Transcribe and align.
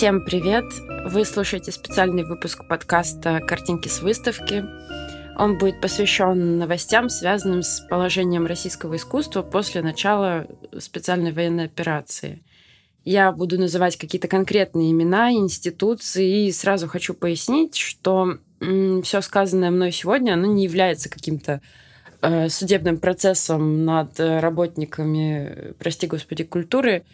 Всем 0.00 0.24
привет! 0.24 0.64
Вы 1.04 1.26
слушаете 1.26 1.72
специальный 1.72 2.24
выпуск 2.24 2.66
подкаста 2.66 3.38
«Картинки 3.40 3.88
с 3.88 4.00
выставки». 4.00 4.64
Он 5.36 5.58
будет 5.58 5.82
посвящен 5.82 6.56
новостям, 6.56 7.10
связанным 7.10 7.62
с 7.62 7.80
положением 7.80 8.46
российского 8.46 8.96
искусства 8.96 9.42
после 9.42 9.82
начала 9.82 10.46
специальной 10.78 11.32
военной 11.32 11.66
операции. 11.66 12.42
Я 13.04 13.30
буду 13.30 13.58
называть 13.58 13.98
какие-то 13.98 14.26
конкретные 14.26 14.90
имена, 14.90 15.32
институции, 15.32 16.46
и 16.46 16.52
сразу 16.52 16.88
хочу 16.88 17.12
пояснить, 17.12 17.76
что 17.76 18.38
все 18.58 19.20
сказанное 19.20 19.70
мной 19.70 19.92
сегодня, 19.92 20.32
оно 20.32 20.46
не 20.46 20.64
является 20.64 21.10
каким-то 21.10 21.60
э, 22.22 22.48
судебным 22.48 22.96
процессом 22.96 23.84
над 23.84 24.18
работниками, 24.18 25.74
прости 25.78 26.06
господи, 26.06 26.44
культуры. 26.44 27.04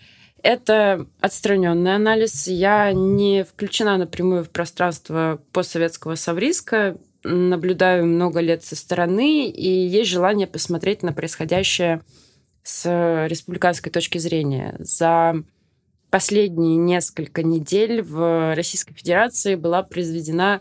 Это 0.46 1.09
отстраненный 1.20 1.96
анализ. 1.96 2.46
Я 2.46 2.92
не 2.92 3.42
включена 3.42 3.96
напрямую 3.96 4.45
в 4.45 4.50
пространство 4.50 5.41
постсоветского 5.50 6.14
совриска, 6.14 6.98
наблюдаю 7.24 8.06
много 8.06 8.38
лет 8.38 8.62
со 8.62 8.77
стороны, 8.77 9.48
и 9.48 9.68
есть 9.68 10.09
желание 10.09 10.46
посмотреть 10.46 11.02
на 11.02 11.12
происходящее 11.12 12.01
с 12.62 13.27
республиканской 13.27 13.90
точки 13.90 14.18
зрения. 14.18 14.77
За 14.78 15.34
последние 16.10 16.76
несколько 16.76 17.42
недель 17.42 18.01
в 18.01 18.54
Российской 18.54 18.95
Федерации 18.95 19.56
была 19.56 19.82
произведена 19.82 20.60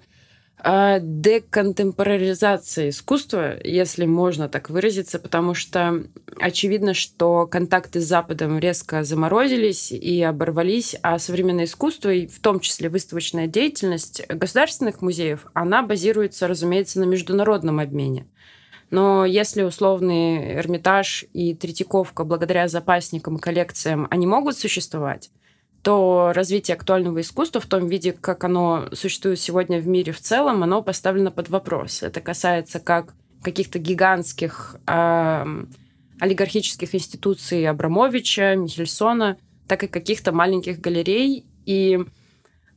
деконтемпораризация 0.65 2.89
искусства, 2.89 3.55
если 3.63 4.05
можно 4.05 4.49
так 4.49 4.71
выразиться, 4.71 5.19
потому 5.19 5.53
что 5.53 6.05
очевидно, 6.39 6.95
что 6.95 7.45
контакты 7.45 8.01
с 8.01 8.05
Западом 8.05 8.57
резко 8.57 9.03
заморозились 9.03 9.91
и 9.91 10.23
оборвались, 10.23 10.95
а 11.03 11.19
современное 11.19 11.65
искусство, 11.65 12.09
и 12.09 12.25
в 12.25 12.39
том 12.39 12.59
числе 12.59 12.89
выставочная 12.89 13.45
деятельность 13.45 14.25
государственных 14.27 15.03
музеев, 15.03 15.45
она 15.53 15.83
базируется, 15.83 16.47
разумеется, 16.47 16.99
на 16.99 17.03
международном 17.03 17.79
обмене. 17.79 18.25
Но 18.89 19.23
если 19.23 19.61
условный 19.61 20.55
Эрмитаж 20.55 21.25
и 21.33 21.53
Третьяковка 21.53 22.23
благодаря 22.23 22.67
запасникам 22.67 23.37
и 23.37 23.39
коллекциям, 23.39 24.07
они 24.09 24.25
могут 24.25 24.57
существовать, 24.57 25.29
то 25.85 26.31
развитие 26.33 26.73
актуального 26.73 27.21
искусства 27.21 27.61
в 27.61 27.67
том 27.67 27.87
виде, 27.87 28.11
как 28.11 28.43
оно 28.43 28.89
существует 28.91 29.39
сегодня 29.39 29.79
в 29.79 29.87
мире 29.87 30.13
в 30.13 30.19
целом, 30.19 30.63
оно 30.63 30.81
поставлено 30.81 31.29
под 31.29 31.49
вопрос. 31.49 32.01
Это 32.01 32.21
касается 32.21 32.79
как 32.79 33.13
каких-то 33.43 33.77
гигантских 33.77 34.77
э, 34.87 35.45
олигархических 36.19 36.95
институций 36.95 37.67
Абрамовича, 37.67 38.55
Михельсона, 38.55 39.37
так 39.67 39.83
и 39.83 39.87
каких-то 39.87 40.31
маленьких 40.31 40.81
галерей. 40.81 41.45
И 41.67 41.99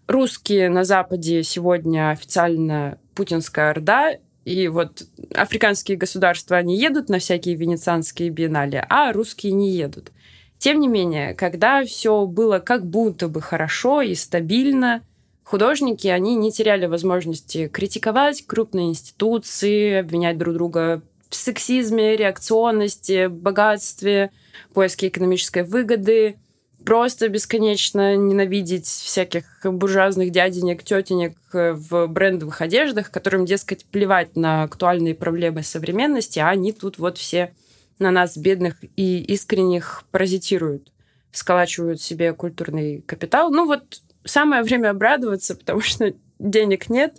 русские 0.06 0.68
на 0.68 0.84
Западе 0.84 1.42
сегодня 1.44 2.10
официально 2.10 2.98
путинская 3.14 3.70
орда, 3.70 4.18
и 4.44 4.68
вот 4.68 5.02
африканские 5.34 5.96
государства, 5.96 6.58
они 6.58 6.78
едут 6.78 7.08
на 7.08 7.20
всякие 7.20 7.54
венецианские 7.54 8.28
биеннале, 8.28 8.84
а 8.90 9.14
русские 9.14 9.52
не 9.52 9.70
едут. 9.70 10.12
Тем 10.58 10.80
не 10.80 10.88
менее, 10.88 11.34
когда 11.34 11.84
все 11.84 12.26
было 12.26 12.58
как 12.58 12.84
будто 12.84 13.28
бы 13.28 13.40
хорошо 13.40 14.02
и 14.02 14.14
стабильно, 14.14 15.02
художники, 15.44 16.08
они 16.08 16.34
не 16.34 16.50
теряли 16.50 16.86
возможности 16.86 17.68
критиковать 17.68 18.44
крупные 18.46 18.88
институции, 18.88 19.94
обвинять 19.94 20.36
друг 20.36 20.54
друга 20.54 21.02
в 21.30 21.34
сексизме, 21.34 22.16
реакционности, 22.16 23.28
богатстве, 23.28 24.30
поиске 24.74 25.08
экономической 25.08 25.62
выгоды, 25.62 26.36
просто 26.84 27.28
бесконечно 27.28 28.16
ненавидеть 28.16 28.86
всяких 28.86 29.44
буржуазных 29.62 30.30
дяденек, 30.30 30.82
тетенек 30.82 31.36
в 31.52 32.06
брендовых 32.06 32.60
одеждах, 32.60 33.10
которым, 33.10 33.44
дескать, 33.44 33.84
плевать 33.84 34.36
на 34.36 34.64
актуальные 34.64 35.14
проблемы 35.14 35.62
современности, 35.62 36.38
а 36.38 36.48
они 36.48 36.72
тут 36.72 36.98
вот 36.98 37.18
все 37.18 37.52
на 37.98 38.10
нас, 38.10 38.36
бедных 38.36 38.76
и 38.96 39.20
искренних, 39.22 40.04
паразитируют, 40.10 40.92
сколачивают 41.32 42.00
себе 42.00 42.32
культурный 42.32 43.02
капитал. 43.02 43.50
Ну 43.50 43.66
вот 43.66 44.02
самое 44.24 44.62
время 44.62 44.90
обрадоваться, 44.90 45.54
потому 45.56 45.80
что 45.80 46.14
денег 46.38 46.88
нет, 46.88 47.16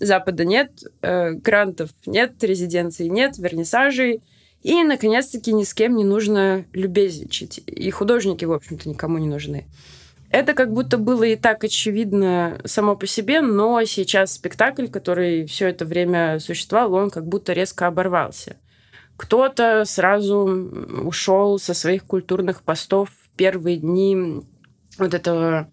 Запада 0.00 0.44
нет, 0.44 0.70
э, 1.02 1.32
грантов 1.32 1.90
нет, 2.06 2.42
резиденций 2.42 3.08
нет, 3.08 3.38
вернисажей. 3.38 4.22
И, 4.62 4.82
наконец-таки, 4.82 5.52
ни 5.52 5.64
с 5.64 5.72
кем 5.72 5.96
не 5.96 6.04
нужно 6.04 6.64
любезничать. 6.72 7.60
И 7.66 7.90
художники, 7.90 8.44
в 8.44 8.52
общем-то, 8.52 8.88
никому 8.88 9.18
не 9.18 9.28
нужны. 9.28 9.66
Это 10.30 10.52
как 10.52 10.72
будто 10.72 10.98
было 10.98 11.24
и 11.24 11.36
так 11.36 11.64
очевидно 11.64 12.60
само 12.64 12.96
по 12.96 13.06
себе, 13.06 13.40
но 13.40 13.82
сейчас 13.84 14.34
спектакль, 14.34 14.86
который 14.86 15.46
все 15.46 15.68
это 15.68 15.84
время 15.84 16.38
существовал, 16.38 16.94
он 16.94 17.10
как 17.10 17.26
будто 17.26 17.52
резко 17.52 17.86
оборвался. 17.86 18.56
Кто-то 19.18 19.84
сразу 19.84 20.36
ушел 21.04 21.58
со 21.58 21.74
своих 21.74 22.04
культурных 22.04 22.62
постов 22.62 23.10
в 23.10 23.36
первые 23.36 23.76
дни 23.76 24.16
вот 24.96 25.12
этого 25.12 25.68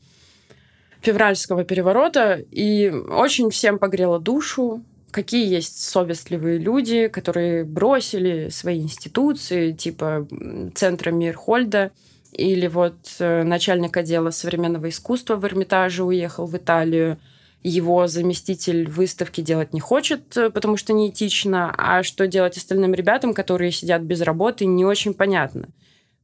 февральского 1.02 1.64
переворота, 1.64 2.42
и 2.50 2.90
очень 2.90 3.52
всем 3.52 3.78
погрело 3.78 4.20
душу, 4.20 4.84
какие 5.12 5.48
есть 5.48 5.80
совестливые 5.80 6.58
люди, 6.58 7.08
которые 7.08 7.66
бросили 7.66 8.50
свои 8.50 8.82
институции, 8.82 9.74
типа 9.74 10.28
Центра 10.74 11.12
Мирхольда, 11.12 11.92
или 12.32 12.66
вот 12.66 12.96
э, 13.20 13.44
начальник 13.44 13.96
отдела 13.96 14.32
современного 14.32 14.90
искусства 14.90 15.36
в 15.36 15.46
Эрмитаже 15.46 16.04
уехал 16.04 16.48
в 16.48 16.58
Италию, 16.58 17.20
его 17.68 18.06
заместитель 18.06 18.88
выставки 18.88 19.42
делать 19.42 19.74
не 19.74 19.80
хочет, 19.80 20.38
э, 20.38 20.52
потому 20.52 20.78
что 20.78 20.94
неэтично, 20.94 21.74
а 21.76 22.04
что 22.04 22.28
делать 22.28 22.58
остальным 22.58 22.94
ребятам, 22.94 23.34
которые 23.34 23.72
сидят 23.72 24.04
без 24.04 24.22
работы, 24.22 24.68
не 24.68 24.86
очень 24.86 25.16
понятно. 25.16 25.70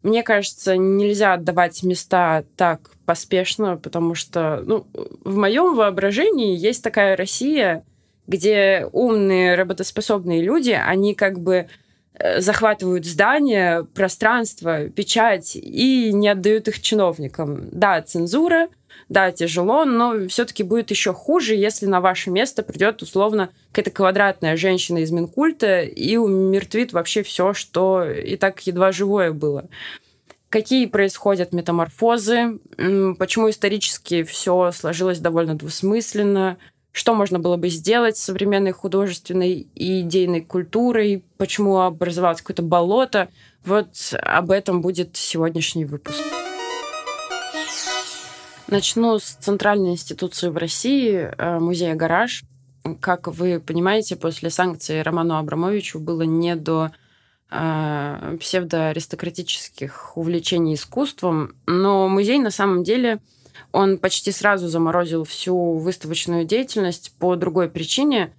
Мне 0.03 0.21
кажется, 0.21 0.77
нельзя 0.77 1.33
отдавать 1.33 1.81
места 1.81 2.43
так 2.55 2.91
поспешно, 3.05 3.77
потому 3.77 4.13
что 4.13 4.61
ну, 4.65 4.85
в 4.93 5.35
моем 5.35 5.75
воображении 5.75 6.55
есть 6.55 6.83
такая 6.83 7.17
Россия, 7.17 7.83
где 8.27 8.87
умные, 8.91 9.55
работоспособные 9.55 10.43
люди, 10.43 10.71
они 10.71 11.15
как 11.15 11.39
бы 11.39 11.67
э, 12.13 12.39
захватывают 12.39 13.07
здания, 13.07 13.83
пространство, 13.95 14.89
печать 14.89 15.55
и 15.55 16.11
не 16.13 16.27
отдают 16.27 16.67
их 16.67 16.81
чиновникам. 16.81 17.67
Да, 17.71 17.99
цензура– 18.03 18.69
да, 19.11 19.33
тяжело, 19.33 19.83
но 19.83 20.29
все-таки 20.29 20.63
будет 20.63 20.89
еще 20.89 21.13
хуже, 21.13 21.53
если 21.53 21.85
на 21.85 21.99
ваше 21.99 22.29
место 22.29 22.63
придет 22.63 23.01
условно 23.01 23.49
какая-то 23.73 23.91
квадратная 23.91 24.55
женщина 24.55 24.99
из 24.99 25.11
Минкульта 25.11 25.81
и 25.81 26.15
умертвит 26.15 26.93
вообще 26.93 27.21
все, 27.21 27.51
что 27.53 28.05
и 28.05 28.37
так 28.37 28.65
едва 28.65 28.93
живое 28.93 29.33
было. 29.33 29.67
Какие 30.47 30.85
происходят 30.85 31.51
метаморфозы, 31.51 32.59
почему 33.19 33.49
исторически 33.49 34.23
все 34.23 34.71
сложилось 34.71 35.19
довольно 35.19 35.55
двусмысленно, 35.55 36.57
что 36.93 37.13
можно 37.13 37.37
было 37.37 37.57
бы 37.57 37.67
сделать 37.67 38.15
с 38.15 38.23
современной 38.23 38.71
художественной 38.71 39.67
и 39.75 40.01
идейной 40.01 40.39
культурой, 40.39 41.25
почему 41.35 41.79
образовалось 41.81 42.39
какое-то 42.39 42.63
болото. 42.63 43.27
Вот 43.65 43.89
об 44.13 44.51
этом 44.51 44.81
будет 44.81 45.17
сегодняшний 45.17 45.83
выпуск. 45.83 46.21
Начну 48.71 49.19
с 49.19 49.23
центральной 49.33 49.91
институции 49.91 50.47
в 50.47 50.55
России, 50.55 51.29
э, 51.37 51.59
музея 51.59 51.93
«Гараж». 51.93 52.45
Как 53.01 53.27
вы 53.27 53.59
понимаете, 53.59 54.15
после 54.15 54.49
санкций 54.49 55.01
Роману 55.01 55.35
Абрамовичу 55.35 55.99
было 55.99 56.21
не 56.21 56.55
до 56.55 56.91
э, 57.49 58.37
псевдоаристократических 58.39 60.15
увлечений 60.15 60.75
искусством, 60.75 61.53
но 61.65 62.07
музей 62.07 62.39
на 62.39 62.49
самом 62.49 62.85
деле 62.85 63.19
он 63.73 63.97
почти 63.97 64.31
сразу 64.31 64.69
заморозил 64.69 65.25
всю 65.25 65.73
выставочную 65.73 66.45
деятельность 66.45 67.13
по 67.19 67.35
другой 67.35 67.69
причине. 67.69 68.31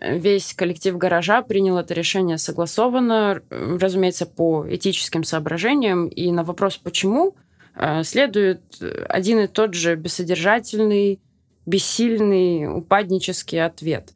Весь 0.00 0.54
коллектив 0.54 0.96
гаража 0.96 1.42
принял 1.42 1.76
это 1.76 1.92
решение 1.92 2.38
согласованно, 2.38 3.42
разумеется, 3.50 4.26
по 4.26 4.64
этическим 4.70 5.24
соображениям. 5.24 6.06
И 6.06 6.30
на 6.30 6.44
вопрос 6.44 6.76
«почему?» 6.76 7.34
Э, 7.74 8.02
следует 8.04 8.62
один 9.08 9.40
и 9.40 9.46
тот 9.46 9.74
же 9.74 9.96
бессодержательный, 9.96 11.20
бессильный, 11.66 12.66
упаднический 12.66 13.64
ответ. 13.64 14.12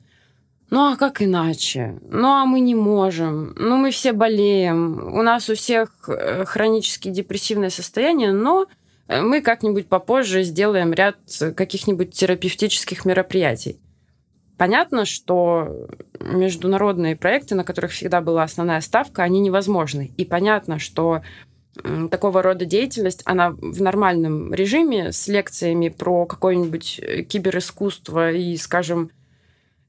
Ну 0.69 0.93
а 0.93 0.97
как 0.97 1.23
иначе? 1.23 1.99
Ну 2.09 2.29
а 2.29 2.45
мы 2.45 2.61
не 2.61 2.75
можем. 2.75 3.55
Ну 3.57 3.77
мы 3.77 3.91
все 3.93 4.13
болеем. 4.13 5.15
У 5.15 5.23
нас 5.23 5.49
у 5.49 5.55
всех 5.55 5.91
э, 6.09 6.45
хронически 6.45 7.09
депрессивное 7.09 7.71
состояние, 7.71 8.33
но 8.33 8.67
э, 9.07 9.23
мы 9.23 9.41
как-нибудь 9.41 9.87
попозже 9.87 10.43
сделаем 10.43 10.93
ряд 10.93 11.17
каких-нибудь 11.57 12.13
терапевтических 12.13 13.05
мероприятий. 13.05 13.79
Понятно, 14.59 15.05
что 15.05 15.87
международные 16.19 17.15
проекты, 17.15 17.55
на 17.55 17.63
которых 17.63 17.93
всегда 17.93 18.21
была 18.21 18.43
основная 18.43 18.81
ставка, 18.81 19.23
они 19.23 19.39
невозможны. 19.41 20.13
И 20.17 20.25
понятно, 20.25 20.79
что 20.79 21.23
такого 22.11 22.43
рода 22.43 22.65
деятельность, 22.65 23.23
она 23.25 23.51
в 23.51 23.81
нормальном 23.81 24.53
режиме 24.55 25.13
с 25.13 25.29
лекциями 25.29 25.89
про 25.89 26.27
какое-нибудь 26.27 27.01
э, 27.03 27.23
киберискусство 27.23 28.33
и, 28.33 28.57
скажем, 28.57 29.11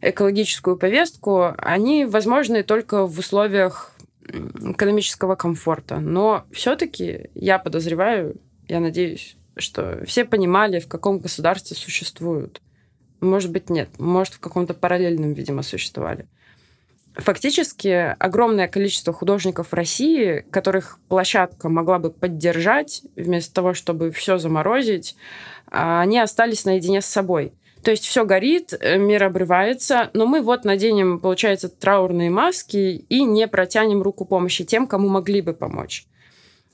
экологическую 0.02 0.78
повестку, 0.78 1.54
они 1.58 2.06
возможны 2.06 2.64
только 2.64 3.08
в 3.08 3.18
условиях 3.18 3.92
экономического 4.30 5.36
комфорта. 5.36 6.00
Но 6.00 6.46
все-таки 6.52 7.30
я 7.34 7.60
подозреваю, 7.60 8.36
я 8.68 8.80
надеюсь, 8.80 9.38
что 9.56 10.04
все 10.06 10.26
понимали, 10.26 10.80
в 10.80 10.88
каком 10.88 11.20
государстве 11.20 11.76
существуют. 11.76 12.62
Может 13.20 13.52
быть, 13.52 13.70
нет. 13.70 13.90
Может, 13.98 14.36
в 14.36 14.40
каком-то 14.40 14.74
параллельном, 14.74 15.34
видимо, 15.34 15.64
существовали. 15.64 16.28
Фактически 17.18 18.16
огромное 18.20 18.68
количество 18.68 19.12
художников 19.12 19.74
России, 19.74 20.46
которых 20.52 21.00
площадка 21.10 21.68
могла 21.68 21.98
бы 21.98 22.12
поддержать, 22.12 23.02
вместо 23.16 23.56
того, 23.56 23.74
чтобы 23.74 24.12
все 24.12 24.38
заморозить, 24.38 25.16
а, 25.72 26.02
они 26.02 26.20
остались 26.20 26.66
наедине 26.66 27.02
с 27.02 27.08
собой. 27.08 27.54
То 27.84 27.92
есть 27.92 28.06
все 28.06 28.26
горит, 28.26 28.74
э, 28.80 28.98
мир 28.98 29.24
обрывается, 29.24 30.10
но 30.14 30.26
мы 30.26 30.42
вот 30.42 30.64
наденем, 30.64 31.20
получается, 31.20 31.70
траурные 31.70 32.30
маски 32.30 33.06
и 33.10 33.24
не 33.24 33.48
протянем 33.48 34.02
руку 34.02 34.26
помощи 34.26 34.64
тем, 34.64 34.88
кому 34.88 35.08
могли 35.10 35.42
бы 35.42 35.54
помочь. 35.54 36.06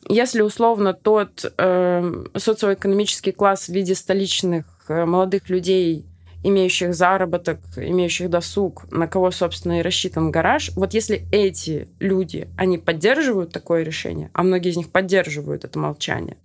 Если 0.10 0.42
условно 0.42 0.94
тот 0.94 1.46
э, 1.57 2.25
социоэкономический 2.36 3.31
класс 3.31 3.68
в 3.68 3.69
виде 3.69 3.96
столичных 3.96 4.66
э, 4.89 5.06
молодых 5.06 5.50
людей 5.50 6.06
имеющих 6.44 6.94
заработок, 6.94 7.60
имеющих 7.78 8.30
досуг, 8.30 8.86
на 8.92 9.07
кого, 9.07 9.31
собственно, 9.31 9.80
и 9.80 9.81
рассчитан 9.81 10.30
гараж. 10.30 10.72
Вот 10.75 10.94
если 10.94 11.25
эти 11.31 11.88
люди, 12.00 12.48
они 12.57 12.78
поддерживают 12.78 13.51
такое 13.51 13.84
решение, 13.84 14.30
а 14.34 14.44
многие 14.44 14.69
из 14.69 14.78
них 14.78 14.92
поддерживают 14.92 15.63
это 15.63 15.80
молчание, 15.80 16.38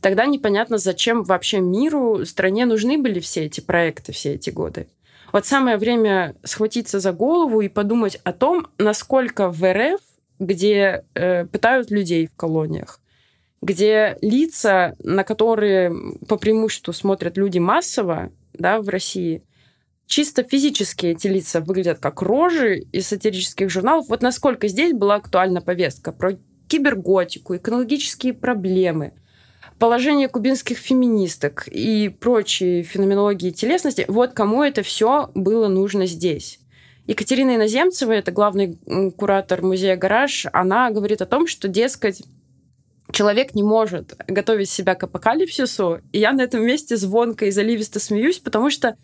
тогда 0.00 0.26
непонятно, 0.26 0.78
зачем 0.78 1.22
вообще 1.22 1.60
миру, 1.60 2.24
стране 2.24 2.66
нужны 2.66 2.98
были 2.98 3.20
все 3.20 3.44
эти 3.44 3.60
проекты 3.60 4.12
все 4.12 4.34
эти 4.34 4.50
годы. 4.50 4.88
Вот 5.32 5.44
самое 5.44 5.76
время 5.76 6.34
схватиться 6.42 7.00
за 7.00 7.12
голову 7.12 7.60
и 7.60 7.68
подумать 7.68 8.18
о 8.24 8.32
том, 8.32 8.66
насколько 8.78 9.50
в 9.50 9.62
РФ, 9.62 10.00
где 10.38 11.04
э, 11.14 11.44
пытают 11.44 11.90
людей 11.90 12.28
в 12.28 12.34
колониях, 12.34 13.00
где 13.60 14.16
лица, 14.22 14.94
на 15.02 15.24
которые 15.24 15.92
по 16.28 16.36
преимуществу 16.36 16.92
смотрят 16.92 17.36
люди 17.36 17.58
массово, 17.58 18.30
да, 18.58 18.80
в 18.80 18.88
России, 18.88 19.42
чисто 20.06 20.42
физически 20.42 21.06
эти 21.06 21.28
лица 21.28 21.60
выглядят 21.60 21.98
как 21.98 22.22
рожи 22.22 22.80
из 22.92 23.08
сатирических 23.08 23.70
журналов. 23.70 24.06
Вот 24.08 24.22
насколько 24.22 24.68
здесь 24.68 24.92
была 24.92 25.16
актуальна 25.16 25.60
повестка 25.60 26.12
про 26.12 26.38
киберготику, 26.68 27.56
экологические 27.56 28.34
проблемы, 28.34 29.14
положение 29.78 30.28
кубинских 30.28 30.78
феминисток 30.78 31.68
и 31.68 32.08
прочие 32.08 32.82
феноменологии 32.82 33.50
телесности. 33.50 34.04
Вот 34.08 34.32
кому 34.32 34.62
это 34.62 34.82
все 34.82 35.30
было 35.34 35.68
нужно 35.68 36.06
здесь. 36.06 36.60
Екатерина 37.06 37.56
Иноземцева, 37.56 38.12
это 38.12 38.32
главный 38.32 38.78
куратор 39.16 39.62
музея 39.62 39.96
«Гараж», 39.96 40.46
она 40.52 40.90
говорит 40.90 41.22
о 41.22 41.26
том, 41.26 41.46
что, 41.46 41.66
дескать, 41.66 42.22
человек 43.12 43.54
не 43.54 43.62
может 43.62 44.14
готовить 44.26 44.70
себя 44.70 44.94
к 44.94 45.04
апокалипсису, 45.04 46.00
и 46.12 46.18
я 46.18 46.32
на 46.32 46.42
этом 46.42 46.64
месте 46.64 46.96
звонко 46.96 47.46
и 47.46 47.50
заливисто 47.50 48.00
смеюсь, 48.00 48.38
потому 48.38 48.70
что 48.70 48.96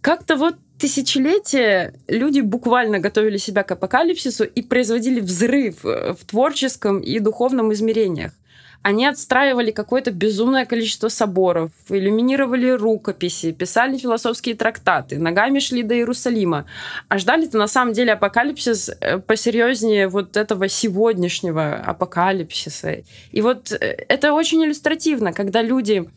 как-то 0.00 0.36
вот 0.36 0.56
тысячелетия 0.78 1.94
люди 2.08 2.40
буквально 2.40 2.98
готовили 2.98 3.36
себя 3.36 3.62
к 3.62 3.70
апокалипсису 3.70 4.44
и 4.44 4.62
производили 4.62 5.20
взрыв 5.20 5.84
в 5.84 6.18
творческом 6.26 7.00
и 7.00 7.20
духовном 7.20 7.72
измерениях. 7.72 8.32
Они 8.82 9.06
отстраивали 9.06 9.70
какое-то 9.70 10.10
безумное 10.10 10.66
количество 10.66 11.08
соборов, 11.08 11.70
иллюминировали 11.88 12.70
рукописи, 12.70 13.52
писали 13.52 13.96
философские 13.96 14.56
трактаты, 14.56 15.18
ногами 15.18 15.60
шли 15.60 15.84
до 15.84 15.94
Иерусалима. 15.94 16.66
А 17.08 17.18
ждали-то 17.18 17.58
на 17.58 17.68
самом 17.68 17.92
деле 17.92 18.12
апокалипсис 18.12 18.90
э, 19.00 19.18
посерьезнее 19.18 20.08
вот 20.08 20.36
этого 20.36 20.68
сегодняшнего 20.68 21.76
апокалипсиса. 21.76 23.04
И 23.30 23.40
вот 23.40 23.70
э, 23.70 23.76
это 24.08 24.32
очень 24.32 24.64
иллюстративно, 24.64 25.32
когда 25.32 25.62
люди 25.62 26.10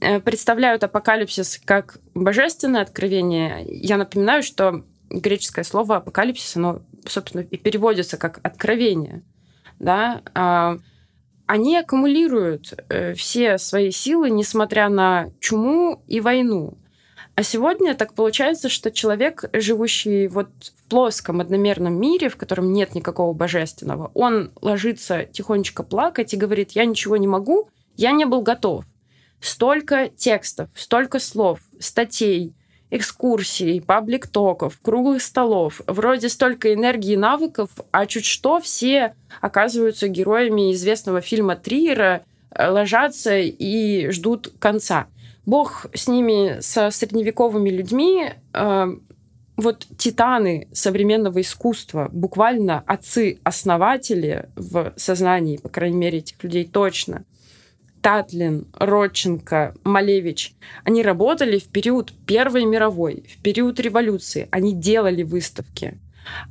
э, 0.00 0.20
представляют 0.20 0.84
апокалипсис 0.84 1.58
как 1.64 1.98
божественное 2.14 2.82
откровение. 2.82 3.64
Я 3.66 3.96
напоминаю, 3.96 4.42
что 4.42 4.84
греческое 5.08 5.64
слово 5.64 5.96
апокалипсис, 5.96 6.54
оно, 6.56 6.82
собственно, 7.06 7.40
и 7.40 7.56
переводится 7.56 8.18
как 8.18 8.40
откровение. 8.42 9.22
Да? 9.78 10.20
Они 11.50 11.76
аккумулируют 11.76 12.74
э, 12.88 13.12
все 13.14 13.58
свои 13.58 13.90
силы, 13.90 14.30
несмотря 14.30 14.88
на 14.88 15.32
чуму 15.40 16.00
и 16.06 16.20
войну. 16.20 16.78
А 17.34 17.42
сегодня 17.42 17.96
так 17.96 18.14
получается, 18.14 18.68
что 18.68 18.92
человек, 18.92 19.50
живущий 19.52 20.28
вот 20.28 20.46
в 20.62 20.88
плоском 20.88 21.40
одномерном 21.40 22.00
мире, 22.00 22.28
в 22.28 22.36
котором 22.36 22.72
нет 22.72 22.94
никакого 22.94 23.32
божественного, 23.32 24.12
он 24.14 24.52
ложится 24.60 25.24
тихонечко 25.24 25.82
плакать 25.82 26.32
и 26.32 26.36
говорит, 26.36 26.70
я 26.76 26.84
ничего 26.84 27.16
не 27.16 27.26
могу, 27.26 27.68
я 27.96 28.12
не 28.12 28.26
был 28.26 28.42
готов. 28.42 28.84
Столько 29.40 30.08
текстов, 30.08 30.70
столько 30.74 31.18
слов, 31.18 31.58
статей, 31.80 32.54
экскурсий, 32.90 33.80
паблик-токов, 33.80 34.78
круглых 34.82 35.22
столов. 35.22 35.80
Вроде 35.86 36.28
столько 36.28 36.74
энергии 36.74 37.12
и 37.12 37.16
навыков, 37.16 37.70
а 37.92 38.06
чуть 38.06 38.24
что 38.24 38.60
все 38.60 39.14
оказываются 39.40 40.08
героями 40.08 40.72
известного 40.72 41.20
фильма 41.20 41.56
Триера, 41.56 42.22
э, 42.50 42.68
ложатся 42.68 43.38
и 43.38 44.10
ждут 44.10 44.52
конца. 44.58 45.06
Бог 45.46 45.86
с 45.94 46.08
ними, 46.08 46.60
со 46.60 46.90
средневековыми 46.90 47.70
людьми, 47.70 48.32
э, 48.52 48.86
вот 49.56 49.86
титаны 49.98 50.68
современного 50.72 51.40
искусства, 51.40 52.08
буквально 52.12 52.82
отцы-основатели 52.86 54.48
в 54.56 54.92
сознании, 54.96 55.58
по 55.58 55.68
крайней 55.68 55.98
мере, 55.98 56.18
этих 56.18 56.42
людей 56.42 56.64
точно, 56.64 57.24
Татлин, 58.02 58.66
Родченко, 58.74 59.74
Малевич, 59.84 60.54
они 60.84 61.02
работали 61.02 61.58
в 61.58 61.68
период 61.68 62.12
Первой 62.26 62.64
мировой, 62.64 63.24
в 63.28 63.42
период 63.42 63.78
революции. 63.80 64.48
Они 64.50 64.74
делали 64.74 65.22
выставки. 65.22 65.98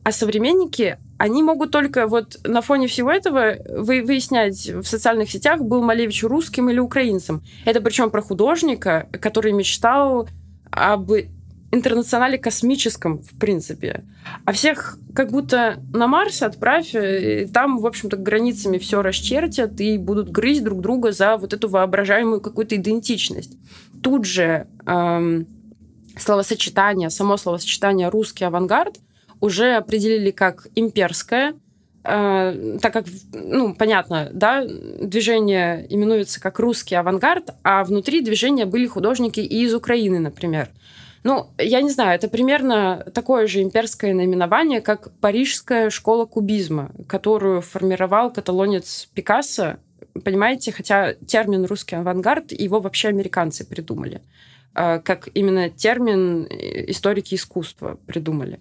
А 0.04 0.12
современники, 0.12 0.98
они 1.18 1.44
могут 1.44 1.72
только 1.72 2.08
вот 2.08 2.40
на 2.44 2.62
фоне 2.62 2.88
всего 2.88 3.12
этого 3.12 3.56
вы, 3.70 4.02
выяснять 4.02 4.68
в 4.68 4.84
социальных 4.84 5.30
сетях, 5.30 5.62
был 5.62 5.82
Малевич 5.82 6.24
русским 6.24 6.70
или 6.70 6.80
украинцем. 6.80 7.44
Это 7.66 7.82
причем 7.82 8.10
про 8.10 8.22
художника, 8.22 9.08
который 9.20 9.52
мечтал 9.52 10.28
об 10.72 11.12
интернационале 11.72 12.38
космическом, 12.38 13.22
в 13.22 13.38
принципе. 13.38 14.04
А 14.46 14.52
всех 14.52 14.98
как 15.14 15.32
будто 15.32 15.80
на 15.94 16.08
Марс 16.08 16.42
отправь, 16.42 16.96
и 16.96 17.48
там, 17.52 17.80
в 17.80 17.86
общем-то, 17.86 18.18
границами 18.18 18.78
все 18.78 19.02
расчертят 19.02 19.80
и 19.80 19.98
будут 19.98 20.32
грызть 20.32 20.64
друг 20.64 20.82
друга 20.82 21.12
за 21.12 21.38
вот 21.38 21.54
эту 21.54 21.70
воображаемую 21.70 22.42
какую-то 22.42 22.76
идентичность. 22.76 23.58
Тут 24.02 24.26
же 24.26 24.68
эм, 24.86 25.48
словосочетание, 26.18 27.10
само 27.10 27.38
словосочетание 27.38 28.10
«русский 28.10 28.46
авангард» 28.46 29.00
уже 29.40 29.76
определили 29.76 30.32
как 30.32 30.68
имперское, 30.76 31.54
э, 32.04 32.78
так 32.82 32.94
как, 32.94 33.06
ну, 33.34 33.74
понятно, 33.74 34.30
да, 34.34 34.66
движение 34.66 35.86
именуется 35.90 36.42
как 36.42 36.60
русский 36.60 36.96
авангард, 36.96 37.52
а 37.64 37.84
внутри 37.84 38.22
движения 38.22 38.66
были 38.66 38.88
художники 38.88 39.40
и 39.40 39.64
из 39.64 39.74
Украины, 39.74 40.20
например. 40.20 40.70
Ну, 41.24 41.50
я 41.58 41.82
не 41.82 41.90
знаю, 41.90 42.16
это 42.16 42.30
примерно 42.30 43.06
такое 43.14 43.48
же 43.48 43.62
имперское 43.62 44.14
наименование, 44.14 44.80
как 44.80 45.12
Парижская 45.20 45.90
школа 45.90 46.26
кубизма, 46.26 46.92
которую 47.08 47.62
формировал 47.62 48.32
каталонец 48.32 49.10
Пикассо, 49.14 49.78
понимаете, 50.24 50.72
хотя 50.72 51.14
термин 51.14 51.66
«русский 51.66 51.96
авангард» 51.96 52.52
его 52.52 52.80
вообще 52.80 53.10
американцы 53.10 53.66
придумали, 53.66 54.22
а, 54.74 55.00
как 55.00 55.30
именно 55.34 55.70
термин 55.70 56.46
историки 56.50 57.36
искусства 57.36 58.00
придумали. 58.06 58.60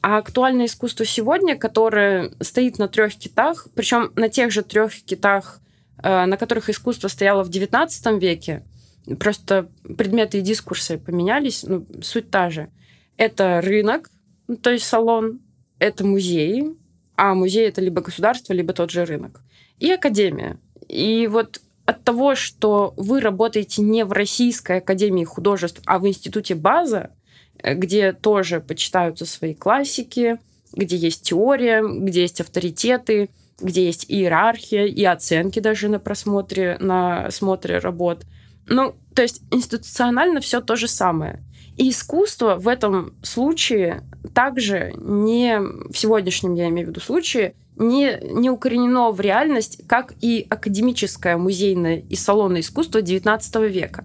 А 0.00 0.18
актуальное 0.18 0.66
искусство 0.66 1.04
сегодня, 1.04 1.56
которое 1.56 2.30
стоит 2.40 2.78
на 2.78 2.86
трех 2.86 3.16
китах, 3.16 3.66
причем 3.74 4.12
на 4.14 4.28
тех 4.28 4.52
же 4.52 4.62
трех 4.62 4.94
китах, 4.94 5.60
а, 5.98 6.26
на 6.26 6.36
которых 6.36 6.70
искусство 6.70 7.08
стояло 7.08 7.42
в 7.42 7.50
XIX 7.50 8.20
веке, 8.20 8.62
Просто 9.18 9.70
предметы 9.96 10.38
и 10.38 10.42
дискурсы 10.42 10.98
поменялись, 10.98 11.64
ну, 11.64 11.86
суть 12.02 12.30
та 12.30 12.50
же. 12.50 12.68
Это 13.16 13.60
рынок, 13.62 14.10
ну, 14.46 14.56
то 14.56 14.70
есть 14.70 14.86
салон, 14.86 15.40
это 15.78 16.04
музей, 16.04 16.76
а 17.16 17.34
музей 17.34 17.68
это 17.68 17.80
либо 17.80 18.00
государство, 18.00 18.52
либо 18.52 18.72
тот 18.72 18.90
же 18.90 19.04
рынок. 19.04 19.40
И 19.78 19.90
академия. 19.90 20.58
И 20.88 21.26
вот 21.26 21.60
от 21.86 22.04
того, 22.04 22.34
что 22.34 22.92
вы 22.96 23.20
работаете 23.20 23.80
не 23.80 24.04
в 24.04 24.12
Российской 24.12 24.78
академии 24.78 25.24
художеств, 25.24 25.80
а 25.86 25.98
в 25.98 26.06
институте 26.06 26.54
База, 26.54 27.10
э, 27.62 27.74
где 27.74 28.12
тоже 28.12 28.60
почитаются 28.60 29.24
свои 29.24 29.54
классики, 29.54 30.38
где 30.74 30.96
есть 30.96 31.22
теория, 31.22 31.82
где 31.82 32.22
есть 32.22 32.40
авторитеты, 32.40 33.30
где 33.60 33.86
есть 33.86 34.04
иерархия, 34.08 34.84
и 34.84 35.02
оценки 35.04 35.60
даже 35.60 35.88
на 35.88 35.98
просмотре, 35.98 36.76
на 36.78 37.30
смотре 37.30 37.78
работ. 37.78 38.24
Ну, 38.68 38.94
то 39.14 39.22
есть 39.22 39.42
институционально 39.50 40.40
все 40.40 40.60
то 40.60 40.76
же 40.76 40.88
самое. 40.88 41.40
И 41.76 41.90
искусство 41.90 42.56
в 42.56 42.66
этом 42.66 43.14
случае 43.22 44.02
также 44.34 44.92
не 44.96 45.60
в 45.60 45.96
сегодняшнем, 45.96 46.54
я 46.54 46.68
имею 46.68 46.88
в 46.88 46.90
виду, 46.90 47.00
случае, 47.00 47.54
не, 47.76 48.18
не 48.22 48.50
укоренено 48.50 49.10
в 49.12 49.20
реальность, 49.20 49.80
как 49.86 50.12
и 50.20 50.44
академическое 50.50 51.36
музейное 51.36 51.96
и 51.96 52.16
салонное 52.16 52.60
искусство 52.60 52.98
XIX 52.98 53.68
века. 53.68 54.04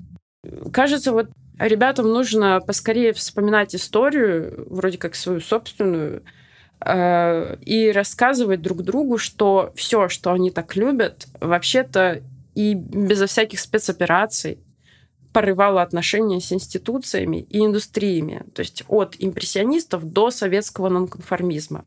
Кажется, 0.71 1.11
вот 1.11 1.29
ребятам 1.57 2.07
нужно 2.07 2.61
поскорее 2.65 3.13
вспоминать 3.13 3.75
историю, 3.75 4.67
вроде 4.69 4.99
как 4.99 5.15
свою 5.15 5.41
собственную, 5.41 6.23
э, 6.85 7.57
и 7.65 7.91
рассказывать 7.91 8.61
друг 8.61 8.83
другу, 8.83 9.17
что 9.17 9.73
все, 9.75 10.09
что 10.09 10.31
они 10.31 10.51
так 10.51 10.75
любят, 10.75 11.27
вообще-то 11.39 12.21
и 12.55 12.73
безо 12.73 13.27
всяких 13.27 13.59
спецопераций 13.59 14.59
порывало 15.33 15.81
отношения 15.81 16.39
с 16.39 16.51
институциями 16.53 17.47
и 17.49 17.65
индустриями, 17.65 18.45
то 18.53 18.61
есть 18.61 18.83
от 18.87 19.15
импрессионистов 19.17 20.05
до 20.05 20.31
советского 20.31 20.89
нонконформизма. 20.89 21.85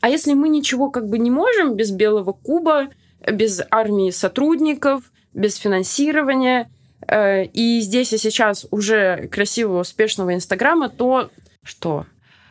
А 0.00 0.08
если 0.08 0.34
мы 0.34 0.48
ничего 0.48 0.90
как 0.90 1.08
бы 1.08 1.18
не 1.18 1.30
можем 1.30 1.76
без 1.76 1.92
белого 1.92 2.32
куба, 2.32 2.88
без 3.30 3.62
армии 3.70 4.10
сотрудников, 4.10 5.12
без 5.32 5.56
финансирования, 5.56 6.70
э, 7.06 7.44
и 7.44 7.80
здесь 7.80 8.12
и 8.12 8.18
сейчас 8.18 8.66
уже 8.70 9.28
красивого, 9.28 9.80
успешного 9.80 10.34
Инстаграма, 10.34 10.88
то 10.88 11.30
что? 11.62 12.06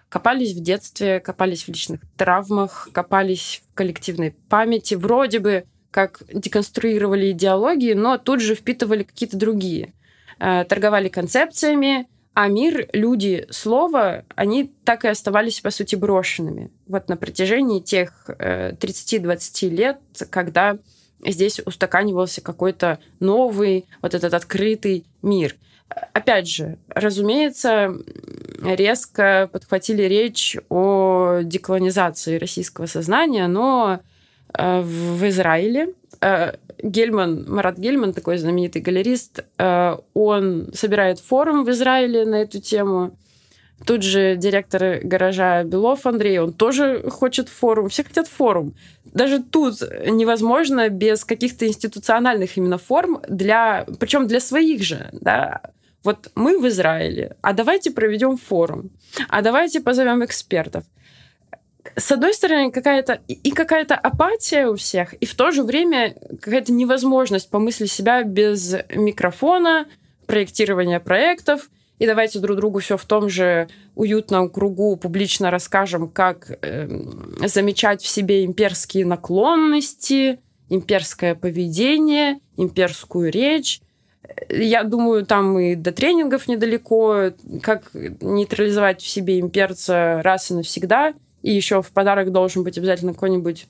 Копались 0.08 0.54
в 0.54 0.62
детстве, 0.62 1.20
копались 1.20 1.66
в 1.66 1.68
личных 1.68 2.02
травмах, 2.18 2.90
копались 2.94 3.62
в 3.70 3.76
коллективной 3.76 4.32
памяти, 4.32 4.96
вроде 4.96 5.40
бы 5.40 5.66
как 5.92 6.22
деконструировали 6.32 7.32
идеологии, 7.32 7.94
но 7.94 8.18
тут 8.18 8.42
же 8.42 8.56
впитывали 8.56 9.04
какие-то 9.04 9.38
другие. 9.38 9.94
Э, 10.40 10.64
торговали 10.64 11.10
концепциями, 11.10 12.08
а 12.34 12.48
мир, 12.48 12.88
люди, 12.94 13.46
слово, 13.50 14.24
они 14.36 14.72
так 14.86 15.04
и 15.04 15.10
оставались, 15.10 15.60
по 15.60 15.72
сути, 15.72 15.96
брошенными. 15.96 16.72
Вот 16.88 17.10
на 17.10 17.18
протяжении 17.18 17.82
тех 17.82 18.30
30-20 18.30 19.40
э, 19.66 19.70
лет, 19.70 20.00
когда 20.30 20.78
здесь 21.26 21.60
устаканивался 21.66 22.42
какой-то 22.42 23.00
новый, 23.20 23.86
вот 24.02 24.14
этот 24.14 24.34
открытый 24.34 25.06
мир. 25.22 25.56
Опять 26.14 26.48
же, 26.48 26.78
разумеется, 26.88 27.94
резко 28.64 29.50
подхватили 29.52 30.04
речь 30.04 30.56
о 30.70 31.40
деколонизации 31.44 32.38
российского 32.38 32.86
сознания, 32.86 33.48
но 33.48 34.00
в 34.58 35.28
Израиле 35.28 35.94
э, 36.22 36.54
Гельман, 36.82 37.46
Марат 37.48 37.78
Гельман, 37.78 38.14
такой 38.14 38.38
знаменитый 38.38 38.82
галерист, 38.82 39.46
э, 39.58 39.98
он 40.14 40.70
собирает 40.74 41.20
форум 41.20 41.64
в 41.64 41.70
Израиле 41.72 42.26
на 42.26 42.42
эту 42.42 42.60
тему. 42.60 43.18
Тут 43.86 44.04
же 44.04 44.36
директор 44.36 45.00
гаража 45.04 45.64
Белов 45.64 46.06
Андрей, 46.06 46.40
он 46.40 46.52
тоже 46.52 47.10
хочет 47.10 47.48
форум. 47.48 47.88
Все 47.88 48.04
хотят 48.04 48.28
форум. 48.28 48.74
Даже 49.06 49.42
тут 49.42 49.82
невозможно 50.06 50.90
без 50.90 51.24
каких-то 51.24 51.66
институциональных 51.66 52.58
именно 52.58 52.78
форм, 52.78 53.22
для, 53.28 53.86
причем 54.00 54.28
для 54.28 54.42
своих 54.42 54.84
же. 54.84 55.10
Да? 55.14 55.62
Вот 56.04 56.30
мы 56.36 56.60
в 56.60 56.68
Израиле, 56.68 57.36
а 57.42 57.54
давайте 57.54 57.92
проведем 57.92 58.38
форум, 58.38 58.90
а 59.30 59.42
давайте 59.42 59.80
позовем 59.80 60.24
экспертов 60.24 60.84
с 61.96 62.12
одной 62.12 62.34
стороны, 62.34 62.72
какая-то 62.72 63.22
и 63.28 63.52
какая-то 63.52 63.96
апатия 63.96 64.68
у 64.68 64.76
всех, 64.76 65.14
и 65.14 65.26
в 65.26 65.34
то 65.36 65.52
же 65.52 65.64
время 65.64 66.16
какая-то 66.42 66.72
невозможность 66.72 67.50
помыслить 67.50 67.92
себя 67.92 68.24
без 68.24 68.76
микрофона, 68.94 69.88
проектирования 70.26 71.00
проектов, 71.00 71.70
и 71.98 72.06
давайте 72.06 72.40
друг 72.40 72.58
другу 72.58 72.80
все 72.80 72.98
в 72.98 73.06
том 73.06 73.30
же 73.30 73.68
уютном 73.96 74.50
кругу 74.50 74.96
публично 74.96 75.52
расскажем, 75.52 76.10
как 76.10 76.52
э, 76.62 76.88
замечать 77.46 78.02
в 78.02 78.08
себе 78.08 78.46
имперские 78.46 79.06
наклонности, 79.06 80.40
имперское 80.70 81.36
поведение, 81.36 82.40
имперскую 82.56 83.32
речь. 83.32 83.82
Я 84.50 84.84
думаю, 84.84 85.26
там 85.26 85.58
и 85.60 85.76
до 85.76 85.92
тренингов 85.92 86.48
недалеко, 86.48 87.32
как 87.62 87.90
нейтрализовать 87.94 89.02
в 89.02 89.08
себе 89.08 89.40
имперца 89.40 90.22
раз 90.24 90.52
и 90.52 90.54
навсегда– 90.54 91.14
и 91.42 91.52
еще 91.52 91.82
в 91.82 91.92
подарок 91.92 92.32
должен 92.32 92.64
быть 92.64 92.78
обязательно 92.78 93.14
какой-нибудь, 93.14 93.68